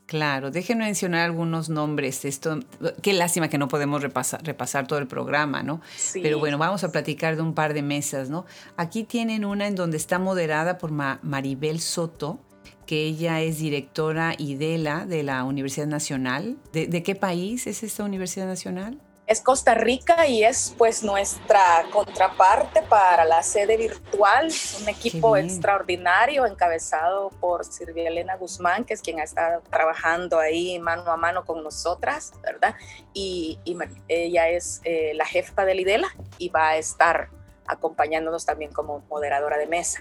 Claro, 0.08 0.52
déjenme 0.52 0.86
mencionar 0.86 1.26
algunos 1.26 1.68
nombres. 1.68 2.24
Esto, 2.24 2.60
qué 3.02 3.12
lástima 3.12 3.50
que 3.50 3.58
no 3.58 3.68
podemos 3.68 4.02
repasar, 4.02 4.42
repasar 4.42 4.88
todo 4.88 5.00
el 5.00 5.08
programa, 5.08 5.64
¿no? 5.64 5.82
Pero 6.14 6.40
bueno, 6.40 6.58
vamos 6.58 6.86
a 6.86 6.92
platicar 6.94 7.36
de 7.36 7.42
un 7.42 7.54
par 7.54 7.74
de 7.74 7.82
mesas, 7.82 8.30
¿no? 8.30 8.46
Aquí 8.78 9.04
tienen 9.04 9.44
una 9.44 9.68
en 9.68 9.76
donde 9.76 9.98
está 9.98 10.18
moderada 10.18 10.78
por 10.78 10.92
Maribel 10.92 11.82
Soto, 11.82 12.40
que 12.88 13.04
ella 13.04 13.42
es 13.42 13.60
directora 13.60 14.34
IDELA 14.38 15.06
de 15.06 15.22
la 15.22 15.44
Universidad 15.44 15.86
Nacional. 15.86 16.58
¿De, 16.72 17.04
qué 17.04 17.14
país 17.14 17.68
es 17.68 17.84
esta 17.84 18.04
Universidad 18.04 18.48
Nacional? 18.48 19.00
Es 19.28 19.42
Costa 19.42 19.76
Rica 19.76 20.26
y 20.26 20.46
es 20.46 20.74
pues 20.78 21.04
nuestra 21.04 21.84
contraparte 21.92 22.82
para 22.84 23.26
la 23.26 23.44
sede 23.44 23.76
virtual, 23.76 24.50
un 24.82 24.88
equipo 24.88 25.36
extraordinario 25.36 26.46
encabezado 26.46 27.30
por 27.42 27.66
Silvia 27.66 28.08
Elena 28.08 28.38
Guzmán, 28.38 28.86
que 28.86 28.94
es 28.94 29.02
quien 29.02 29.20
ha 29.20 29.24
estado 29.24 29.62
trabajando 29.70 30.40
ahí 30.40 30.80
mano 30.80 31.12
a 31.12 31.18
mano 31.18 31.44
con 31.44 31.62
nosotras, 31.62 32.32
¿verdad? 32.42 32.74
Y, 33.14 33.60
ella 34.08 34.48
es 34.48 34.80
eh, 34.86 35.12
la 35.14 35.26
jefa 35.26 35.66
del 35.66 35.82
IDELA 35.82 36.08
y 36.38 36.48
va 36.48 36.70
a 36.70 36.78
estar 36.78 37.30
acompañándonos 37.68 38.46
también 38.46 38.72
como 38.72 39.02
moderadora 39.10 39.58
de 39.58 39.68
mesa. 39.68 40.00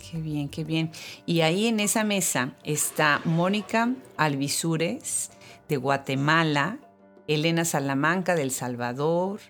Qué 0.00 0.20
bien, 0.20 0.48
qué 0.48 0.64
bien. 0.64 0.90
Y 1.26 1.42
ahí 1.42 1.66
en 1.66 1.80
esa 1.80 2.04
mesa 2.04 2.54
está 2.64 3.20
Mónica 3.24 3.94
Alvisures 4.16 5.30
de 5.68 5.76
Guatemala, 5.76 6.78
Elena 7.28 7.64
Salamanca 7.64 8.34
del 8.34 8.50
Salvador, 8.50 9.40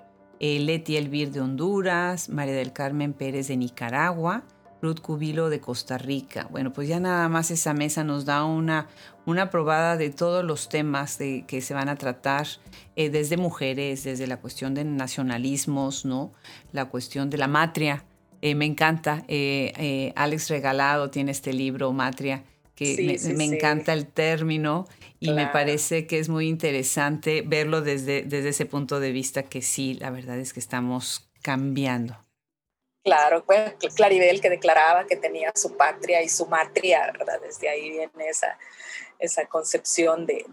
eh, 0.41 0.59
Leti 0.59 0.97
Elvir 0.97 1.31
de 1.31 1.41
Honduras, 1.41 2.29
María 2.29 2.55
del 2.55 2.73
Carmen 2.73 3.13
Pérez 3.13 3.49
de 3.49 3.57
Nicaragua, 3.57 4.45
Ruth 4.83 5.01
Cubilo 5.01 5.51
de 5.51 5.61
Costa 5.61 5.99
Rica. 5.99 6.49
Bueno, 6.51 6.73
pues 6.73 6.89
ya 6.89 7.01
nada 7.01 7.29
más 7.29 7.51
esa 7.51 7.75
mesa 7.75 8.05
nos 8.05 8.25
da 8.25 8.45
una, 8.45 8.89
una 9.27 9.51
probada 9.51 9.97
de 9.97 10.11
todos 10.11 10.45
los 10.45 10.69
temas 10.69 11.19
de, 11.19 11.45
que 11.47 11.61
se 11.61 11.75
van 11.75 11.89
a 11.89 11.97
tratar, 11.97 12.47
eh, 12.97 13.11
desde 13.11 13.37
mujeres, 13.37 14.05
desde 14.05 14.27
la 14.27 14.39
cuestión 14.39 14.75
de 14.75 14.85
nacionalismos, 14.85 16.05
¿no? 16.05 16.33
La 16.73 16.87
cuestión 16.87 17.31
de 17.31 17.39
la 17.39 17.49
matria, 17.49 18.05
eh, 18.43 18.55
me 18.55 18.65
encanta. 18.65 19.25
Eh, 19.29 19.73
eh, 19.77 20.13
Alex 20.17 20.49
Regalado 20.49 21.11
tiene 21.11 21.31
este 21.31 21.53
libro, 21.53 21.93
Matria, 21.93 22.45
que 22.75 23.19
me, 23.37 23.45
encanta 23.45 23.93
el 23.93 24.07
término 24.07 24.87
y 25.19 25.33
me 25.33 25.47
parece 25.49 26.07
que 26.07 26.19
es 26.19 26.31
muy 26.31 26.49
interesante 26.49 27.43
verlo 27.45 27.83
desde, 27.83 28.23
desde 28.23 28.49
ese 28.49 28.65
punto 28.65 29.01
de 29.01 29.13
vista 29.13 29.43
que 29.43 29.61
sí, 29.61 29.95
la 29.95 30.11
verdad 30.11 30.39
es 30.39 30.55
que 30.55 30.61
estamos 30.61 31.29
cambiando. 31.43 32.17
Claro, 33.05 33.45
pues 33.45 33.75
Claribel 33.95 34.41
que 34.41 34.49
declaraba 34.49 35.07
que 35.07 35.17
tenía 35.17 35.53
su 35.55 35.77
patria 35.77 36.23
y 36.23 36.29
su 36.29 36.47
matria, 36.47 37.13
¿verdad? 37.13 37.41
Desde 37.43 37.69
ahí 37.69 37.91
viene 37.91 38.29
esa, 38.29 38.59
esa 39.19 39.47
concepción 39.47 40.25
de, 40.25 40.47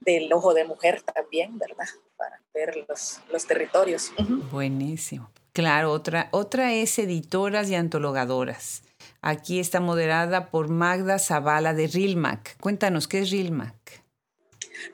del 0.00 0.32
ojo 0.32 0.52
de 0.52 0.64
mujer 0.64 1.02
también, 1.02 1.58
¿verdad? 1.58 1.88
Para 2.16 2.42
ver 2.52 2.84
los, 2.88 3.20
los 3.30 3.46
territorios. 3.46 4.12
Buenísimo. 4.50 5.30
Claro, 5.52 5.92
otra, 5.92 6.28
otra 6.32 6.72
es 6.72 6.98
Editoras 6.98 7.68
y 7.68 7.74
Antologadoras. 7.74 8.84
Aquí 9.20 9.60
está 9.60 9.80
moderada 9.80 10.50
por 10.50 10.68
Magda 10.68 11.18
Zavala 11.18 11.74
de 11.74 11.88
Rilmac. 11.88 12.56
Cuéntanos, 12.58 13.06
¿qué 13.06 13.20
es 13.20 13.30
Rilmac? 13.30 14.01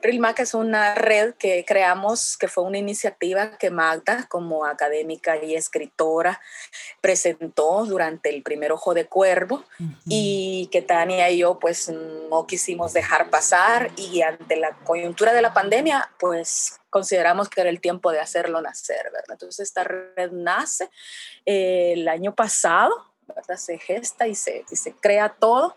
RILMAC 0.01 0.39
es 0.39 0.53
una 0.53 0.95
red 0.95 1.33
que 1.35 1.65
creamos, 1.65 2.37
que 2.37 2.47
fue 2.47 2.63
una 2.63 2.77
iniciativa 2.77 3.57
que 3.57 3.69
Magda, 3.69 4.27
como 4.29 4.65
académica 4.65 5.41
y 5.43 5.55
escritora, 5.55 6.41
presentó 7.01 7.85
durante 7.85 8.29
el 8.29 8.43
primer 8.43 8.71
Ojo 8.71 8.93
de 8.93 9.05
Cuervo 9.05 9.63
y 10.05 10.69
que 10.71 10.81
Tania 10.81 11.29
y 11.29 11.39
yo 11.39 11.59
pues 11.59 11.89
no 11.89 12.45
quisimos 12.47 12.93
dejar 12.93 13.29
pasar 13.29 13.91
y 13.95 14.21
ante 14.21 14.55
la 14.55 14.75
coyuntura 14.83 15.33
de 15.33 15.41
la 15.41 15.53
pandemia 15.53 16.09
pues 16.19 16.79
consideramos 16.89 17.49
que 17.49 17.61
era 17.61 17.69
el 17.69 17.81
tiempo 17.81 18.11
de 18.11 18.19
hacerlo 18.19 18.61
nacer, 18.61 19.03
¿verdad? 19.11 19.31
Entonces 19.31 19.59
esta 19.59 19.83
red 19.83 20.31
nace 20.31 20.89
eh, 21.45 21.93
el 21.93 22.07
año 22.07 22.33
pasado, 22.33 22.93
¿verdad? 23.27 23.57
Se 23.57 23.77
gesta 23.77 24.27
y 24.27 24.35
se, 24.35 24.65
y 24.69 24.75
se 24.75 24.93
crea 24.93 25.29
todo 25.29 25.75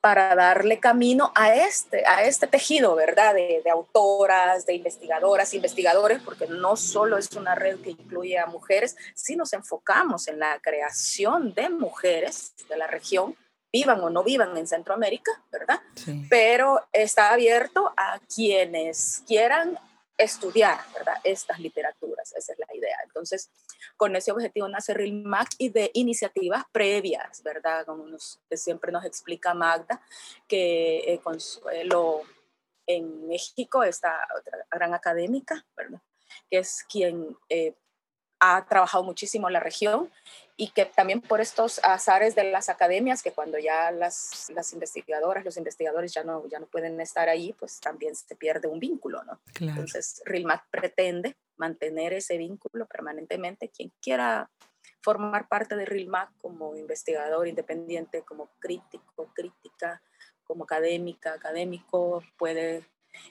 para 0.00 0.34
darle 0.34 0.80
camino 0.80 1.30
a 1.34 1.54
este, 1.54 2.06
a 2.06 2.24
este 2.24 2.46
tejido, 2.46 2.94
¿verdad? 2.94 3.34
De, 3.34 3.62
autoras, 3.70 4.64
de 4.66 4.74
investigadoras, 4.74 5.52
investigadores, 5.54 6.20
porque 6.22 6.46
no 6.46 6.76
solo 6.76 7.18
es 7.18 7.30
una 7.32 7.54
red 7.54 7.78
que 7.80 7.90
incluye 7.90 8.38
a 8.38 8.46
mujeres, 8.46 8.96
si 9.14 9.36
nos 9.36 9.52
enfocamos 9.52 10.26
en 10.28 10.38
la 10.38 10.58
creación 10.60 11.52
de 11.54 11.68
mujeres 11.68 12.54
de 12.68 12.76
la 12.76 12.86
región, 12.86 13.36
vivan 13.72 14.00
o 14.00 14.10
no 14.10 14.24
vivan 14.24 14.56
en 14.56 14.66
Centroamérica, 14.66 15.30
¿verdad? 15.52 15.80
Pero 16.28 16.80
está 16.92 17.32
abierto 17.32 17.92
a 17.96 18.18
quienes 18.34 19.22
quieran 19.26 19.78
estudiar, 20.20 20.78
¿verdad? 20.94 21.14
Estas 21.24 21.58
literaturas, 21.58 22.32
esa 22.36 22.52
es 22.52 22.58
la 22.58 22.74
idea. 22.74 22.96
Entonces, 23.04 23.50
con 23.96 24.14
ese 24.14 24.32
objetivo 24.32 24.68
nace 24.68 24.94
RILMAC 24.94 25.48
y 25.58 25.70
de 25.70 25.90
iniciativas 25.94 26.64
previas, 26.70 27.42
¿verdad? 27.42 27.86
Como 27.86 28.04
que 28.48 28.56
siempre 28.56 28.92
nos 28.92 29.04
explica 29.04 29.54
Magda, 29.54 30.00
que 30.46 30.98
eh, 31.12 31.20
Consuelo 31.22 32.22
en 32.86 33.26
México, 33.28 33.82
esta 33.82 34.26
otra 34.38 34.66
gran 34.70 34.94
académica, 34.94 35.64
¿verdad? 35.76 36.00
Que 36.50 36.58
es 36.58 36.84
quien 36.88 37.36
eh, 37.48 37.74
ha 38.40 38.64
trabajado 38.66 39.04
muchísimo 39.04 39.48
en 39.48 39.52
la 39.52 39.60
región 39.60 40.10
y 40.56 40.68
que 40.72 40.84
también 40.84 41.20
por 41.20 41.40
estos 41.40 41.80
azares 41.82 42.34
de 42.34 42.44
las 42.44 42.68
academias, 42.68 43.22
que 43.22 43.32
cuando 43.32 43.58
ya 43.58 43.90
las, 43.90 44.50
las 44.54 44.72
investigadoras, 44.72 45.44
los 45.44 45.56
investigadores 45.56 46.12
ya 46.12 46.22
no, 46.24 46.46
ya 46.48 46.58
no 46.58 46.66
pueden 46.66 47.00
estar 47.00 47.28
ahí, 47.28 47.54
pues 47.58 47.80
también 47.80 48.14
se 48.14 48.36
pierde 48.36 48.68
un 48.68 48.78
vínculo, 48.78 49.22
¿no? 49.24 49.40
Entonces, 49.58 50.22
RILMAC 50.26 50.64
pretende 50.70 51.36
mantener 51.56 52.12
ese 52.12 52.36
vínculo 52.36 52.86
permanentemente. 52.86 53.70
Quien 53.70 53.90
quiera 54.02 54.50
formar 55.02 55.48
parte 55.48 55.76
de 55.76 55.86
RILMAC 55.86 56.30
como 56.38 56.76
investigador 56.76 57.48
independiente, 57.48 58.22
como 58.22 58.50
crítico, 58.58 59.30
crítica, 59.34 60.02
como 60.44 60.64
académica, 60.64 61.32
académico, 61.32 62.22
puede 62.36 62.84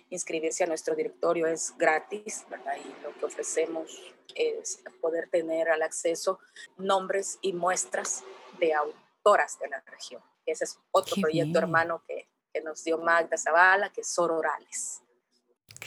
inscribirse 0.10 0.64
a 0.64 0.68
nuestro 0.68 0.96
directorio, 0.96 1.48
es 1.48 1.74
gratis, 1.78 2.46
¿verdad? 2.50 2.74
Y 2.78 3.04
lo 3.04 3.14
que 3.14 3.26
ofrecemos 3.26 4.00
es 4.36 4.82
poder 5.02 5.30
tener 5.30 5.70
al 5.70 5.82
acceso 5.82 6.40
nombres 6.78 7.40
y 7.42 7.54
muestras 7.54 8.24
de 8.60 8.74
autoras 8.74 9.60
de 9.60 9.70
la 9.70 9.82
región. 9.82 10.22
Ese 10.46 10.64
es 10.64 10.80
otro 10.92 11.16
proyecto 11.22 11.60
hermano 11.60 12.04
que, 12.08 12.28
que, 12.54 12.62
nos 12.62 12.84
dio 12.84 12.98
Magda 12.98 13.38
Zavala, 13.38 13.92
que 13.92 14.02
es 14.02 14.08
Sororales. 14.08 15.02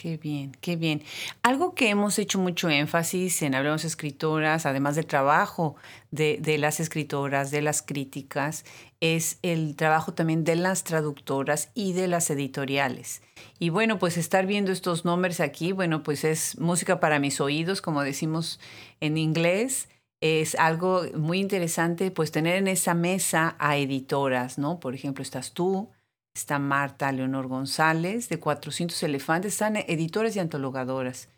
Qué 0.03 0.17
bien, 0.17 0.51
qué 0.59 0.75
bien. 0.75 1.01
Algo 1.43 1.75
que 1.75 1.87
hemos 1.87 2.19
hecho 2.19 2.37
mucho 2.37 2.69
énfasis 2.69 3.41
en 3.41 3.55
Hablemos 3.55 3.85
Escritoras, 3.85 4.65
además 4.65 4.97
del 4.97 5.05
trabajo 5.05 5.77
de, 6.11 6.39
de, 6.41 6.57
las 6.57 6.81
escritoras, 6.81 7.51
de 7.51 7.61
las 7.61 7.81
críticas, 7.81 8.65
es 8.99 9.37
el 9.43 9.77
trabajo 9.77 10.13
también 10.13 10.43
de 10.43 10.57
las 10.57 10.83
traductoras 10.83 11.69
y 11.73 11.93
de 11.93 12.09
las 12.09 12.29
editoriales. 12.29 13.21
Y 13.59 13.69
bueno, 13.69 13.97
pues 13.97 14.17
estar 14.17 14.45
viendo 14.45 14.73
estos 14.73 15.05
nombres 15.05 15.39
aquí, 15.39 15.71
bueno, 15.71 16.03
pues 16.03 16.25
es 16.25 16.59
música 16.59 16.99
para 16.99 17.19
mis 17.19 17.39
oídos, 17.39 17.81
como 17.81 18.03
decimos 18.03 18.59
en 18.99 19.17
inglés. 19.17 19.87
Es 20.19 20.55
algo 20.55 21.03
muy 21.15 21.39
interesante, 21.39 22.11
pues 22.11 22.33
tener 22.33 22.57
en 22.57 22.67
esa 22.67 22.93
mesa 22.93 23.55
a 23.57 23.77
editoras, 23.77 24.57
¿no? 24.57 24.81
Por 24.81 24.95
ejemplo, 24.95 25.21
estás 25.21 25.53
tú, 25.53 25.87
está 26.33 26.59
Marta 26.59 27.11
Leonor 27.11 27.47
González, 27.47 28.27
de 28.29 28.39
400 28.39 29.01
Elefantes, 29.03 29.53
están 29.53 29.77
editoras 29.77 30.35
y 30.35 30.39
antologadoras. 30.39 31.29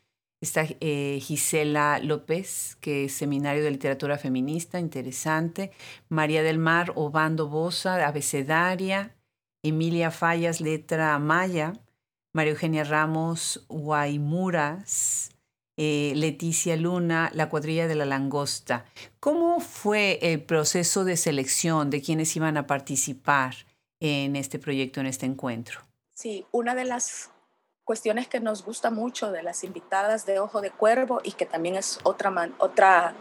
Está 0.42 0.66
eh, 0.80 1.20
Gisela 1.22 2.00
López, 2.00 2.78
que 2.80 3.06
es 3.06 3.14
Seminario 3.14 3.64
de 3.64 3.72
Literatura 3.72 4.18
Feminista, 4.18 4.80
interesante. 4.80 5.72
María 6.10 6.44
del 6.44 6.60
Mar 6.60 6.92
Obando 6.96 7.48
Bosa, 7.48 8.06
Abecedaria. 8.06 9.16
Emilia 9.64 10.12
Fallas, 10.12 10.62
letra 10.62 11.18
maya, 11.18 11.74
María 12.34 12.52
Eugenia 12.52 12.84
Ramos, 12.84 13.66
Guaymuras, 13.68 15.32
eh, 15.76 16.14
Leticia 16.16 16.76
Luna, 16.76 17.32
la 17.34 17.50
cuadrilla 17.50 17.88
de 17.88 17.96
la 17.96 18.06
langosta. 18.06 18.86
¿Cómo 19.20 19.60
fue 19.60 20.20
el 20.22 20.44
proceso 20.44 21.04
de 21.04 21.18
selección 21.18 21.90
de 21.90 22.04
quienes 22.04 22.36
iban 22.36 22.58
a 22.58 22.68
participar 22.68 23.56
en 24.00 24.36
este 24.36 24.60
proyecto, 24.60 25.00
en 25.00 25.08
este 25.08 25.26
encuentro? 25.26 25.82
Sí, 26.14 26.46
una 26.52 26.76
de 26.76 26.86
las 26.86 27.32
cuestiones 27.84 28.28
que 28.28 28.40
nos 28.40 28.66
gusta 28.66 28.90
mucho 28.90 29.32
de 29.32 29.44
las 29.44 29.64
invitadas 29.64 30.26
de 30.26 30.40
Ojo 30.40 30.62
de 30.62 30.72
Cuervo 30.72 31.22
y 31.24 31.34
que 31.34 31.46
también 31.46 31.76
es 31.76 32.00
otra, 32.04 32.34
otra 32.58 33.14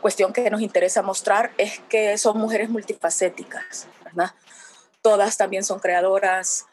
cuestión 0.00 0.32
que 0.32 0.50
nos 0.50 0.60
interesa 0.60 1.02
mostrar 1.02 1.52
es 1.58 1.78
que 1.88 2.18
son 2.18 2.38
mujeres 2.38 2.68
multifacéticas, 2.70 3.86
¿verdad? 4.04 4.34
Todas 5.00 5.36
también 5.36 5.64
son 5.64 5.78
creadoras, 5.78 6.66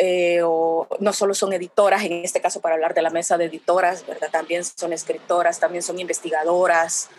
eh, 0.00 0.42
o 0.44 0.86
no 1.00 1.12
solo 1.12 1.34
son 1.34 1.52
editoras, 1.52 2.04
en 2.04 2.24
este 2.24 2.40
caso 2.40 2.60
para 2.60 2.76
hablar 2.76 2.94
de 2.94 3.02
la 3.02 3.10
mesa 3.10 3.36
de 3.36 3.46
editoras, 3.46 4.06
¿verdad? 4.06 4.30
También 4.30 4.64
son 4.64 4.92
escritoras, 4.92 5.58
también 5.58 5.82
son 5.82 5.98
investigadoras 5.98 7.10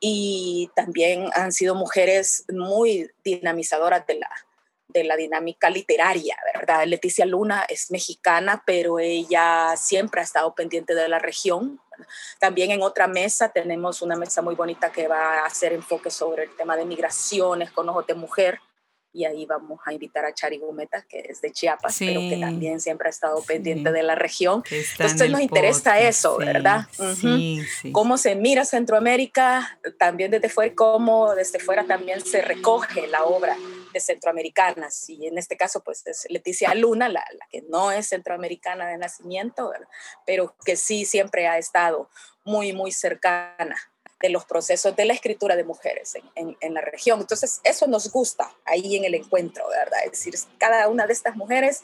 y 0.00 0.70
también 0.74 1.28
han 1.34 1.52
sido 1.52 1.74
mujeres 1.74 2.46
muy 2.48 3.10
dinamizadoras 3.22 4.06
de 4.06 4.14
la, 4.14 4.30
de 4.94 5.04
la 5.04 5.16
dinámica 5.16 5.68
literaria, 5.68 6.38
¿verdad? 6.54 6.86
Leticia 6.86 7.26
Luna 7.26 7.66
es 7.68 7.90
mexicana, 7.90 8.62
pero 8.64 9.00
ella 9.00 9.74
siempre 9.76 10.20
ha 10.20 10.24
estado 10.24 10.54
pendiente 10.54 10.94
de 10.94 11.08
la 11.08 11.18
región. 11.18 11.80
También 12.38 12.70
en 12.70 12.82
otra 12.82 13.08
mesa 13.08 13.50
tenemos 13.50 14.00
una 14.02 14.16
mesa 14.16 14.40
muy 14.40 14.54
bonita 14.54 14.90
que 14.92 15.08
va 15.08 15.40
a 15.40 15.46
hacer 15.46 15.72
enfoque 15.72 16.10
sobre 16.10 16.44
el 16.44 16.56
tema 16.56 16.76
de 16.76 16.84
migraciones 16.84 17.72
con 17.72 17.88
ojos 17.88 18.06
de 18.06 18.14
mujer 18.14 18.60
y 19.14 19.24
ahí 19.24 19.46
vamos 19.46 19.78
a 19.84 19.92
invitar 19.92 20.24
a 20.24 20.34
Chari 20.34 20.58
Gumeta, 20.58 21.02
que 21.02 21.20
es 21.28 21.40
de 21.40 21.52
Chiapas, 21.52 21.96
pero 22.00 22.18
que 22.18 22.36
también 22.40 22.80
siempre 22.80 23.06
ha 23.06 23.10
estado 23.10 23.40
pendiente 23.42 23.92
de 23.92 24.02
la 24.02 24.16
región. 24.16 24.64
Entonces 24.68 25.30
nos 25.30 25.40
interesa 25.40 26.00
eso, 26.00 26.36
¿verdad? 26.36 26.86
Cómo 27.92 28.18
se 28.18 28.34
mira 28.34 28.64
Centroamérica, 28.64 29.78
también 29.98 30.32
desde 30.32 30.48
fuera, 30.48 30.74
cómo 30.74 31.32
desde 31.36 31.60
fuera 31.60 31.84
también 31.84 32.20
se 32.22 32.42
recoge 32.42 33.06
la 33.06 33.24
obra 33.24 33.56
de 33.92 34.00
centroamericanas. 34.00 35.08
Y 35.08 35.28
en 35.28 35.38
este 35.38 35.56
caso, 35.56 35.80
pues 35.84 36.04
es 36.06 36.26
Leticia 36.28 36.74
Luna, 36.74 37.08
la, 37.08 37.24
la 37.38 37.46
que 37.48 37.62
no 37.62 37.92
es 37.92 38.08
centroamericana 38.08 38.88
de 38.88 38.98
nacimiento, 38.98 39.72
pero 40.26 40.56
que 40.64 40.74
sí 40.74 41.04
siempre 41.04 41.46
ha 41.46 41.56
estado 41.56 42.10
muy, 42.44 42.72
muy 42.72 42.90
cercana 42.90 43.76
de 44.20 44.28
los 44.28 44.44
procesos 44.44 44.96
de 44.96 45.04
la 45.04 45.14
escritura 45.14 45.56
de 45.56 45.64
mujeres 45.64 46.16
en, 46.34 46.56
en, 46.60 46.74
la 46.74 46.80
región. 46.80 47.20
Entonces, 47.20 47.60
eso 47.64 47.86
nos 47.86 48.10
gusta 48.10 48.54
ahí 48.64 48.96
en 48.96 49.04
el 49.04 49.14
encuentro, 49.14 49.68
¿verdad? 49.68 50.00
Es 50.04 50.12
decir, 50.12 50.34
cada 50.58 50.88
una 50.88 51.06
de 51.06 51.12
estas 51.12 51.36
mujeres 51.36 51.82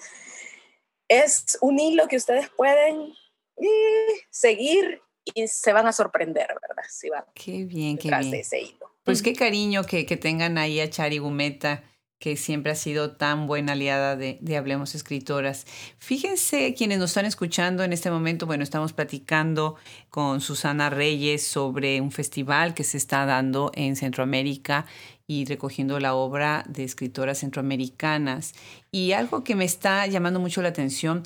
es 1.08 1.58
un 1.60 1.78
hilo 1.78 2.08
que 2.08 2.16
ustedes 2.16 2.48
pueden 2.50 3.12
eh, 3.56 4.22
seguir 4.30 5.02
y 5.34 5.48
se 5.48 5.72
van 5.72 5.86
a 5.86 5.92
sorprender, 5.92 6.48
¿verdad? 6.48 6.84
Si 6.88 7.10
van 7.10 7.24
qué 7.34 7.64
bien, 7.64 7.98
qué 7.98 8.08
bien. 8.08 8.30
De 8.30 8.40
ese 8.40 8.60
hilo. 8.60 8.90
Pues 9.04 9.22
qué 9.22 9.34
cariño 9.34 9.84
que, 9.84 10.06
que 10.06 10.16
tengan 10.16 10.56
ahí 10.56 10.80
a 10.80 10.88
Chari 10.88 11.18
Gumeta 11.18 11.84
que 12.20 12.36
siempre 12.36 12.70
ha 12.70 12.74
sido 12.76 13.12
tan 13.12 13.46
buena 13.46 13.72
aliada 13.72 14.14
de, 14.14 14.38
Hablemos 14.56 14.94
Escritoras. 14.94 15.66
Fíjense 15.98 16.74
quienes 16.74 16.98
nos 16.98 17.10
están 17.10 17.24
escuchando 17.24 17.82
en 17.82 17.94
este 17.94 18.10
momento, 18.10 18.46
bueno, 18.46 18.62
estamos 18.62 18.92
platicando 18.92 19.76
con 20.10 20.42
Susana 20.42 20.90
Reyes 20.90 21.46
sobre 21.46 22.00
un 22.02 22.12
festival 22.12 22.74
que 22.74 22.84
se 22.84 22.98
está 22.98 23.24
dando 23.24 23.72
en 23.74 23.96
Centroamérica 23.96 24.84
y 25.26 25.46
recogiendo 25.46 25.98
la 25.98 26.14
obra 26.14 26.62
de 26.68 26.84
escritoras 26.84 27.38
centroamericanas. 27.38 28.52
Y 28.92 29.12
algo 29.12 29.42
que 29.42 29.56
me 29.56 29.64
está 29.64 30.06
llamando 30.06 30.40
mucho 30.40 30.60
la 30.60 30.68
atención, 30.68 31.22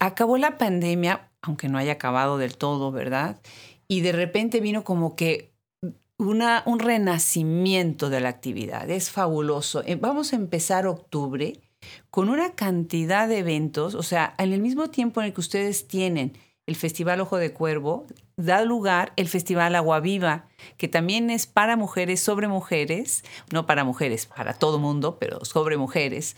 acabó 0.00 0.36
la 0.36 0.58
pandemia, 0.58 1.30
aunque 1.42 1.68
no 1.68 1.78
haya 1.78 1.92
acabado 1.92 2.38
del 2.38 2.56
todo, 2.56 2.90
¿verdad? 2.90 3.40
Y 3.86 4.00
de 4.00 4.10
repente 4.10 4.58
vino 4.58 4.82
como 4.82 5.14
que 5.14 5.53
un 6.18 6.78
renacimiento 6.78 8.10
de 8.10 8.20
la 8.20 8.28
actividad. 8.28 8.88
Es 8.90 9.10
fabuloso. 9.10 9.82
Eh, 9.86 9.96
vamos 9.96 10.32
a 10.32 10.36
empezar 10.36 10.86
octubre 10.86 11.60
con 12.10 12.28
una 12.28 12.54
cantidad 12.54 13.28
de 13.28 13.38
eventos, 13.38 13.94
o 13.94 14.02
sea, 14.02 14.34
en 14.38 14.52
el 14.52 14.62
mismo 14.62 14.88
tiempo 14.88 15.20
en 15.20 15.26
el 15.26 15.34
que 15.34 15.40
ustedes 15.40 15.86
tienen 15.86 16.38
el 16.66 16.76
Festival 16.76 17.20
Ojo 17.20 17.36
de 17.36 17.52
Cuervo, 17.52 18.06
da 18.36 18.64
lugar 18.64 19.12
el 19.16 19.28
Festival 19.28 19.74
Agua 19.74 20.00
Viva, 20.00 20.48
que 20.78 20.88
también 20.88 21.28
es 21.28 21.46
para 21.46 21.76
mujeres, 21.76 22.20
sobre 22.20 22.48
mujeres, 22.48 23.22
no 23.52 23.66
para 23.66 23.84
mujeres, 23.84 24.24
para 24.24 24.54
todo 24.54 24.78
mundo, 24.78 25.18
pero 25.18 25.44
sobre 25.44 25.76
mujeres. 25.76 26.36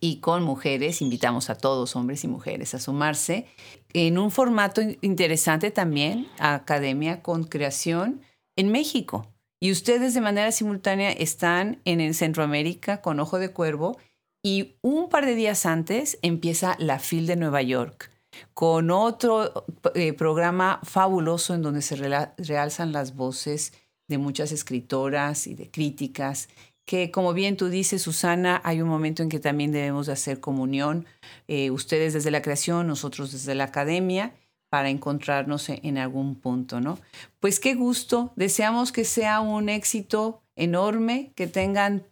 Y 0.00 0.18
con 0.18 0.42
mujeres 0.42 1.00
invitamos 1.00 1.48
a 1.48 1.56
todos, 1.56 1.94
hombres 1.94 2.24
y 2.24 2.28
mujeres, 2.28 2.74
a 2.74 2.80
sumarse 2.80 3.46
en 3.92 4.18
un 4.18 4.32
formato 4.32 4.82
interesante 5.00 5.70
también, 5.70 6.26
academia 6.38 7.22
con 7.22 7.44
creación 7.44 8.20
en 8.56 8.72
México. 8.72 9.32
Y 9.60 9.72
ustedes 9.72 10.14
de 10.14 10.20
manera 10.20 10.52
simultánea 10.52 11.12
están 11.12 11.80
en 11.84 12.12
Centroamérica 12.12 13.00
con 13.00 13.20
Ojo 13.20 13.38
de 13.38 13.50
Cuervo 13.50 13.96
y 14.42 14.76
un 14.82 15.08
par 15.08 15.26
de 15.26 15.34
días 15.34 15.66
antes 15.66 16.18
empieza 16.22 16.76
la 16.78 16.98
FIL 16.98 17.26
de 17.26 17.36
Nueva 17.36 17.62
York 17.62 18.10
con 18.54 18.90
otro 18.90 19.66
eh, 19.94 20.12
programa 20.12 20.80
fabuloso 20.82 21.54
en 21.54 21.62
donde 21.62 21.82
se 21.82 21.96
realzan 21.96 22.92
las 22.92 23.16
voces 23.16 23.72
de 24.08 24.18
muchas 24.18 24.52
escritoras 24.52 25.46
y 25.46 25.54
de 25.54 25.70
críticas, 25.70 26.48
que 26.86 27.10
como 27.10 27.32
bien 27.32 27.56
tú 27.56 27.68
dices, 27.68 28.02
Susana, 28.02 28.60
hay 28.64 28.80
un 28.80 28.88
momento 28.88 29.22
en 29.22 29.28
que 29.28 29.40
también 29.40 29.72
debemos 29.72 30.06
de 30.06 30.12
hacer 30.12 30.38
comunión, 30.38 31.06
eh, 31.48 31.70
ustedes 31.70 32.12
desde 32.12 32.30
la 32.30 32.42
creación, 32.42 32.86
nosotros 32.86 33.32
desde 33.32 33.54
la 33.54 33.64
academia, 33.64 34.32
para 34.68 34.90
encontrarnos 34.90 35.68
e-, 35.68 35.80
en 35.82 35.98
algún 35.98 36.34
punto, 36.34 36.80
¿no? 36.80 36.98
Pues 37.40 37.60
qué 37.60 37.74
gusto, 37.74 38.32
deseamos 38.36 38.92
que 38.92 39.04
sea 39.04 39.40
un 39.40 39.68
éxito 39.68 40.42
enorme, 40.56 41.32
que 41.34 41.46
tengan 41.46 42.04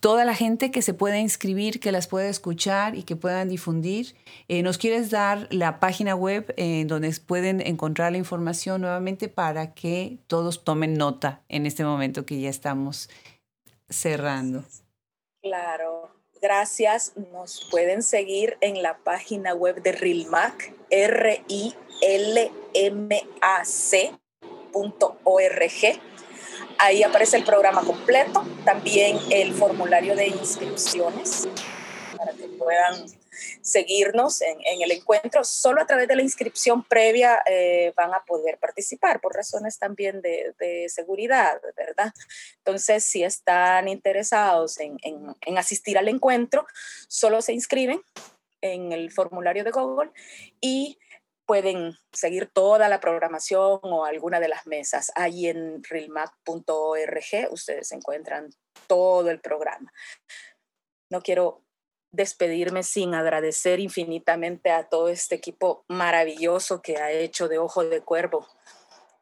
toda 0.00 0.24
la 0.24 0.34
gente 0.34 0.70
que 0.70 0.82
se 0.82 0.94
pueda 0.94 1.18
inscribir, 1.18 1.80
que 1.80 1.92
las 1.92 2.06
pueda 2.06 2.28
escuchar 2.28 2.96
y 2.96 3.04
que 3.04 3.16
puedan 3.16 3.48
difundir. 3.48 4.14
Eh, 4.48 4.62
¿Nos 4.62 4.78
quieres 4.78 5.10
dar 5.10 5.48
la 5.50 5.80
página 5.80 6.14
web 6.14 6.52
en 6.56 6.86
donde 6.88 7.14
pueden 7.26 7.60
encontrar 7.60 8.12
la 8.12 8.18
información 8.18 8.82
nuevamente 8.82 9.28
para 9.28 9.72
que 9.72 10.18
todos 10.26 10.64
tomen 10.64 10.94
nota 10.94 11.42
en 11.48 11.66
este 11.66 11.84
momento 11.84 12.26
que 12.26 12.40
ya 12.40 12.50
estamos 12.50 13.08
cerrando? 13.88 14.64
Claro, 15.42 16.10
gracias. 16.42 17.12
Nos 17.32 17.66
pueden 17.70 18.02
seguir 18.02 18.58
en 18.60 18.82
la 18.82 18.98
página 18.98 19.54
web 19.54 19.82
de 19.82 19.92
RILMAC, 19.92 20.74
R-I 20.90 21.74
lmac.org. 22.00 23.30
Ahí 26.78 27.02
aparece 27.02 27.36
el 27.36 27.44
programa 27.44 27.82
completo, 27.82 28.44
también 28.64 29.18
el 29.30 29.54
formulario 29.54 30.16
de 30.16 30.26
inscripciones 30.28 31.48
para 32.16 32.32
que 32.32 32.48
puedan 32.48 33.06
seguirnos 33.60 34.40
en, 34.42 34.58
el 34.82 34.90
encuentro. 34.90 35.44
Solo 35.44 35.82
a 35.82 35.86
través 35.86 36.08
de 36.08 36.16
la 36.16 36.22
inscripción 36.22 36.84
previa 36.84 37.42
eh, 37.46 37.92
van 37.96 38.12
a 38.14 38.24
poder 38.24 38.58
participar 38.58 39.20
por 39.20 39.34
razones 39.34 39.78
también 39.78 40.20
de, 40.20 40.86
seguridad, 40.88 41.60
¿verdad? 41.76 42.12
Entonces, 42.58 43.04
si 43.04 43.24
están 43.24 43.88
interesados 43.88 44.78
en, 44.80 44.98
en 45.02 45.58
asistir 45.58 45.98
al 45.98 46.08
encuentro, 46.08 46.66
solo 47.08 47.42
se 47.42 47.52
inscriben 47.52 48.00
en 48.60 48.92
el 48.92 49.10
formulario 49.10 49.62
de 49.62 49.70
Google 49.70 50.10
y 50.60 50.98
pueden 51.46 51.96
seguir 52.12 52.50
toda 52.52 52.88
la 52.88 53.00
programación 53.00 53.80
o 53.82 54.04
alguna 54.04 54.40
de 54.40 54.48
las 54.48 54.66
mesas. 54.66 55.12
Ahí 55.14 55.46
en 55.48 55.82
realmac.org 55.84 57.50
ustedes 57.50 57.92
encuentran 57.92 58.50
todo 58.86 59.30
el 59.30 59.40
programa. 59.40 59.92
No 61.10 61.22
quiero 61.22 61.62
despedirme 62.12 62.82
sin 62.82 63.14
agradecer 63.14 63.80
infinitamente 63.80 64.70
a 64.70 64.88
todo 64.88 65.08
este 65.08 65.34
equipo 65.34 65.84
maravilloso 65.88 66.80
que 66.80 66.96
ha 66.96 67.10
hecho 67.10 67.48
de 67.48 67.58
Ojo 67.58 67.84
de 67.84 68.02
Cuervo 68.02 68.46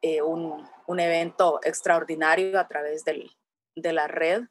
eh, 0.02 0.20
un, 0.20 0.68
evento 0.98 1.60
extraordinario 1.62 2.60
a 2.60 2.68
través 2.68 3.04
del, 3.04 3.30
de 3.74 3.92
la 3.94 4.08
red. 4.08 4.42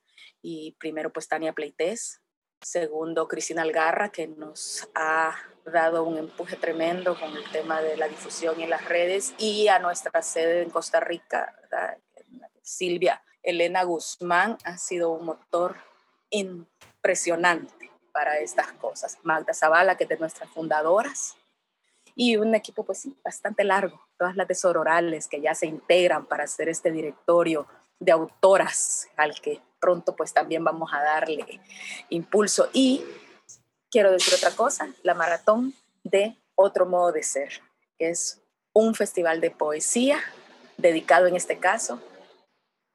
Y 0.42 0.76
primero, 0.80 1.14
pues 1.14 1.28
Tania 1.28 1.54
Pleites, 1.54 2.22
segundo, 2.62 3.28
Cristina 3.28 3.62
Algarra, 3.62 4.12
que 4.12 4.28
nos 4.28 4.90
ha 4.96 5.36
dado 5.66 6.04
un 6.04 6.18
empuje 6.18 6.56
tremendo 6.56 7.20
con 7.20 7.36
el 7.36 7.50
tema 7.52 7.82
de 7.82 7.98
la 7.98 8.08
difusión 8.08 8.60
en 8.62 8.70
las 8.70 8.86
redes 8.86 9.34
y 9.38 9.68
a 9.68 9.80
nuestra 9.80 10.22
sede 10.22 10.64
en 10.64 10.70
Costa 10.70 11.00
Rica, 11.00 11.56
Silvia 12.62 13.22
Elena 13.44 13.84
Guzmán 13.84 14.58
ha 14.64 14.78
sido 14.78 15.12
un 15.12 15.26
motor 15.26 15.76
impresionante 16.30 17.92
para 18.12 18.40
estas 18.40 18.72
cosas. 18.74 19.18
Magda 19.24 19.54
Zavala, 19.54 19.98
que 19.98 20.04
es 20.04 20.10
de 20.10 20.18
nuestras 20.18 20.50
fundadoras, 20.50 21.36
y 22.16 22.36
un 22.38 22.56
equipo 22.56 22.84
pues 22.84 23.08
bastante 23.24 23.64
largo, 23.64 24.02
todas 24.18 24.36
las 24.36 24.48
tesororales 24.48 25.28
que 25.28 25.42
ya 25.42 25.56
se 25.56 25.66
integran 25.66 26.26
para 26.26 26.44
hacer 26.44 26.70
este 26.70 26.92
directorio 26.92 27.68
de 28.00 28.12
autoras 28.12 29.08
al 29.16 29.40
que 29.40 29.62
pronto 29.80 30.16
pues 30.16 30.34
también 30.34 30.64
vamos 30.64 30.92
a 30.94 31.02
darle 31.02 31.62
impulso. 32.10 32.70
Y 32.74 33.04
quiero 33.92 34.12
decir 34.12 34.34
otra 34.34 34.52
cosa, 34.52 34.90
la 35.04 35.14
maratón 35.14 35.76
de 36.04 36.36
Otro 36.56 36.86
Modo 36.88 37.12
de 37.12 37.22
Ser, 37.22 37.62
que 38.00 38.10
es 38.10 38.42
un 38.74 38.96
festival 38.96 39.42
de 39.42 39.52
poesía 39.52 40.20
dedicado 40.78 41.28
en 41.28 41.36
este 41.36 41.60
caso 41.60 42.02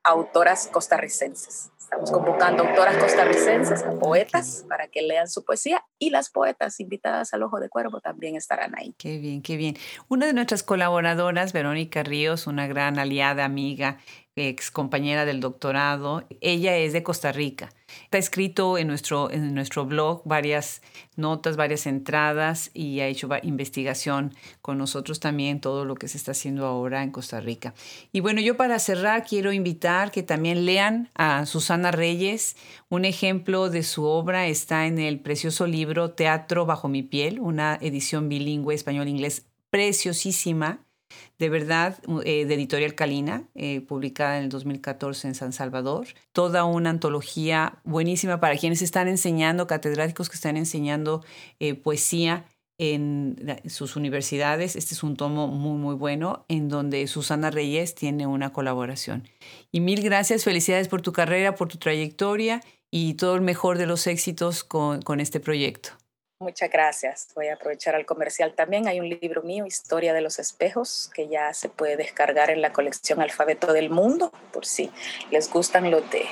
a 0.03 0.11
autoras 0.11 0.69
costarricenses. 0.69 1.71
Estamos 1.79 2.11
convocando 2.11 2.65
autoras 2.65 2.97
costarricenses, 2.97 3.85
a 3.85 3.93
poetas, 3.93 4.65
para 4.69 4.89
que 4.89 5.03
lean 5.03 5.29
su 5.29 5.45
poesía 5.45 5.85
y 6.01 6.11
las 6.11 6.31
poetas 6.31 6.81
invitadas 6.81 7.33
al 7.33 7.45
Ojo 7.45 7.61
de 7.61 7.69
Cuervo 7.69 8.01
también 8.01 8.35
estarán 8.35 8.77
ahí. 8.77 8.93
Qué 8.99 9.19
bien, 9.19 9.41
qué 9.41 9.57
bien. 9.57 9.77
Una 10.09 10.27
de 10.27 10.33
nuestras 10.33 10.65
colaboradoras, 10.65 11.53
Verónica 11.53 12.03
Ríos, 12.03 12.49
una 12.49 12.67
gran 12.67 12.99
aliada, 12.99 13.45
amiga, 13.45 13.99
ex 14.35 14.73
compañera 14.73 15.25
del 15.27 15.39
doctorado. 15.39 16.27
Ella 16.41 16.77
es 16.77 16.93
de 16.93 17.05
Costa 17.05 17.31
Rica. 17.31 17.69
Está 18.05 18.19
escrito 18.19 18.79
en 18.79 18.89
nuestro, 18.89 19.31
en 19.31 19.55
nuestro 19.55 19.87
blog 19.87 20.23
varias 20.25 20.83
notas, 21.17 21.57
varias 21.57 21.87
entradas 21.87 22.71
y 22.75 23.01
ha 23.01 23.07
hecho 23.07 23.29
investigación 23.43 24.35
con 24.63 24.79
nosotros 24.79 25.21
también 25.21 25.61
todo 25.61 25.85
lo 25.85 25.95
que 25.95 26.09
se 26.09 26.17
está 26.17 26.33
haciendo 26.33 26.67
ahora 26.67 27.03
en 27.03 27.11
Costa 27.11 27.41
Rica. 27.41 27.75
Y 28.13 28.21
bueno, 28.21 28.41
yo 28.41 28.57
para 28.57 28.79
cerrar 28.79 29.25
quiero 29.25 29.53
invitar 29.53 30.11
que 30.11 30.23
también 30.23 30.67
lean 30.67 31.11
a 31.15 31.47
Susana 31.47 31.91
Reyes. 31.91 32.57
Un 32.89 33.05
ejemplo 33.05 33.71
de 33.71 33.83
su 33.83 34.05
obra 34.05 34.47
está 34.47 34.87
en 34.87 34.99
el 34.99 35.21
precioso 35.21 35.67
libro 35.67 36.11
Teatro 36.11 36.67
bajo 36.67 36.89
mi 36.89 37.03
piel, 37.03 37.41
una 37.41 37.79
edición 37.81 38.29
bilingüe 38.29 38.75
español-inglés 38.75 39.47
preciosísima 39.71 40.86
de 41.39 41.49
verdad, 41.49 41.99
eh, 42.25 42.47
de 42.47 42.55
Editorial 42.55 42.95
Calina, 42.95 43.49
eh, 43.55 43.81
publicada 43.83 44.39
en 44.39 44.45
el 44.45 44.49
2014 44.49 45.29
en 45.29 45.35
San 45.35 45.53
Salvador. 45.53 46.09
Toda 46.33 46.65
una 46.65 46.91
antología 46.91 47.81
buenísima 47.85 48.41
para 48.41 48.57
quienes 48.57 48.83
están 48.83 49.09
enseñando, 49.09 49.67
catedráticos 49.67 50.29
que 50.31 50.37
están 50.37 50.57
enseñando 50.57 51.25
eh, 51.61 51.75
poesía 51.75 52.47
en 52.79 53.37
sus 53.69 53.97
universidades. 53.97 54.77
Este 54.77 54.95
es 54.95 55.03
un 55.03 55.17
tomo 55.17 55.49
muy, 55.49 55.79
muy 55.79 55.95
bueno 55.95 56.45
en 56.49 56.69
donde 56.69 57.07
Susana 57.07 57.51
Reyes 57.51 57.95
tiene 57.95 58.27
una 58.27 58.53
colaboración. 58.53 59.29
Y 59.73 59.81
mil 59.81 60.03
gracias, 60.03 60.45
felicidades 60.45 60.89
por 60.89 61.01
tu 61.03 61.13
carrera, 61.13 61.55
por 61.55 61.69
tu 61.69 61.79
trayectoria 61.79 62.61
y 62.91 63.15
todo 63.15 63.35
el 63.35 63.41
mejor 63.41 63.79
de 63.79 63.87
los 63.87 64.07
éxitos 64.07 64.63
con 64.63 65.21
este 65.21 65.41
proyecto. 65.41 65.91
Muchas 66.39 66.71
gracias. 66.71 67.29
Voy 67.35 67.49
a 67.49 67.55
aprovechar 67.55 67.95
al 67.95 68.05
comercial 68.05 68.55
también. 68.55 68.89
Hay 68.89 69.01
un 69.01 69.09
libro 69.09 69.43
mío, 69.43 69.65
Historia 69.65 70.13
de 70.13 70.21
los 70.21 70.39
Espejos, 70.39 71.11
que 71.15 71.29
ya 71.29 71.55
se 71.55 71.71
puede 71.71 71.97
descargar 71.97 72.51
en 72.51 72.61
la 72.61 72.73
colección 72.73 73.23
Alfabeto 73.23 73.73
del 73.73 73.89
Mundo, 73.89 74.31
por 74.53 74.67
si 74.67 74.91
les 75.31 75.51
gustan 75.51 75.91
los 75.91 76.09
de 76.11 76.27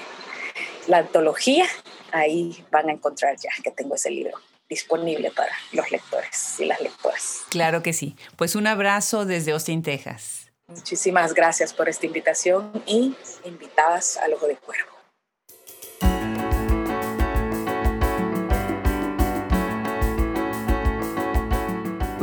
la 0.89 0.99
antología. 0.99 1.67
Ahí 2.13 2.65
van 2.71 2.91
a 2.91 2.93
encontrar 2.93 3.37
ya 3.37 3.51
que 3.63 3.71
tengo 3.71 3.95
ese 3.95 4.11
libro 4.11 4.39
disponible 4.69 5.31
para 5.31 5.53
los 5.73 5.91
lectores 5.91 6.61
y 6.61 6.67
las 6.67 6.81
lectoras. 6.81 7.43
Claro 7.49 7.83
que 7.83 7.93
sí. 7.93 8.17
Pues 8.37 8.57
un 8.57 8.67
abrazo 8.67 9.25
desde 9.25 9.53
Austin, 9.53 9.83
Texas. 9.83 10.51
Muchísimas 10.67 11.35
gracias 11.35 11.73
por 11.73 11.89
esta 11.89 12.07
invitación 12.07 12.71
y 12.87 13.15
invitadas 13.45 14.17
al 14.19 14.35
Ojo 14.35 14.47
de 14.47 14.57
Cuervo. 14.57 14.94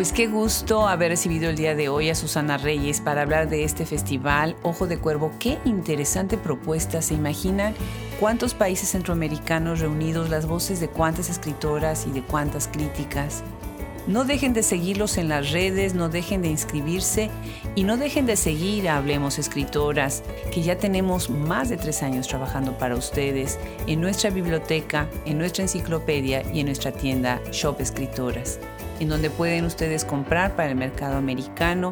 Pues 0.01 0.13
qué 0.13 0.25
gusto 0.25 0.87
haber 0.87 1.11
recibido 1.11 1.47
el 1.47 1.55
día 1.55 1.75
de 1.75 1.87
hoy 1.87 2.09
a 2.09 2.15
Susana 2.15 2.57
Reyes 2.57 2.99
para 2.99 3.21
hablar 3.21 3.49
de 3.49 3.63
este 3.63 3.85
festival 3.85 4.55
Ojo 4.63 4.87
de 4.87 4.97
Cuervo. 4.97 5.31
Qué 5.37 5.59
interesante 5.63 6.39
propuesta. 6.39 7.03
¿Se 7.03 7.13
imaginan 7.13 7.75
cuántos 8.19 8.55
países 8.55 8.89
centroamericanos 8.89 9.79
reunidos, 9.79 10.31
las 10.31 10.47
voces 10.47 10.79
de 10.79 10.87
cuántas 10.87 11.29
escritoras 11.29 12.07
y 12.07 12.11
de 12.13 12.23
cuántas 12.23 12.67
críticas? 12.67 13.43
No 14.07 14.25
dejen 14.25 14.53
de 14.53 14.63
seguirlos 14.63 15.19
en 15.19 15.29
las 15.29 15.51
redes, 15.51 15.93
no 15.93 16.09
dejen 16.09 16.41
de 16.41 16.47
inscribirse 16.47 17.29
y 17.75 17.83
no 17.83 17.95
dejen 17.95 18.25
de 18.25 18.37
seguir 18.37 18.89
a 18.89 18.97
Hablemos 18.97 19.37
Escritoras, 19.37 20.23
que 20.51 20.63
ya 20.63 20.79
tenemos 20.79 21.29
más 21.29 21.69
de 21.69 21.77
tres 21.77 22.01
años 22.01 22.27
trabajando 22.27 22.75
para 22.75 22.95
ustedes 22.95 23.59
en 23.85 24.01
nuestra 24.01 24.31
biblioteca, 24.31 25.07
en 25.27 25.37
nuestra 25.37 25.61
enciclopedia 25.61 26.41
y 26.51 26.61
en 26.61 26.65
nuestra 26.65 26.91
tienda 26.91 27.39
Shop 27.51 27.79
Escritoras 27.79 28.57
en 29.01 29.09
donde 29.09 29.31
pueden 29.31 29.65
ustedes 29.65 30.05
comprar 30.05 30.55
para 30.55 30.69
el 30.69 30.75
mercado 30.75 31.17
americano 31.17 31.91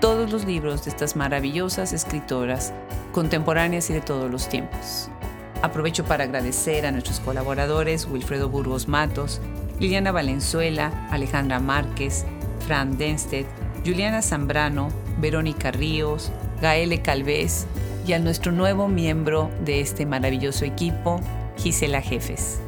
todos 0.00 0.30
los 0.30 0.44
libros 0.44 0.84
de 0.84 0.90
estas 0.90 1.16
maravillosas 1.16 1.92
escritoras 1.92 2.72
contemporáneas 3.12 3.90
y 3.90 3.94
de 3.94 4.00
todos 4.00 4.30
los 4.30 4.48
tiempos. 4.48 5.10
Aprovecho 5.62 6.04
para 6.04 6.24
agradecer 6.24 6.86
a 6.86 6.92
nuestros 6.92 7.18
colaboradores 7.18 8.06
Wilfredo 8.06 8.48
Burgos 8.48 8.86
Matos, 8.86 9.40
Liliana 9.80 10.12
Valenzuela, 10.12 11.08
Alejandra 11.10 11.58
Márquez, 11.58 12.24
Fran 12.64 12.96
Denstedt, 12.96 13.46
Juliana 13.84 14.22
Zambrano, 14.22 14.90
Verónica 15.18 15.72
Ríos, 15.72 16.30
Gaele 16.62 17.02
Calvez 17.02 17.66
y 18.06 18.12
a 18.12 18.20
nuestro 18.20 18.52
nuevo 18.52 18.86
miembro 18.86 19.50
de 19.64 19.80
este 19.80 20.06
maravilloso 20.06 20.64
equipo, 20.64 21.20
Gisela 21.56 22.00
Jefes. 22.00 22.60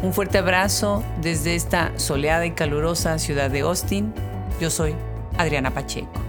Un 0.00 0.12
fuerte 0.12 0.38
abrazo 0.38 1.02
desde 1.20 1.56
esta 1.56 1.98
soleada 1.98 2.46
y 2.46 2.52
calurosa 2.52 3.18
ciudad 3.18 3.50
de 3.50 3.60
Austin. 3.60 4.14
Yo 4.60 4.70
soy 4.70 4.94
Adriana 5.36 5.74
Pacheco. 5.74 6.27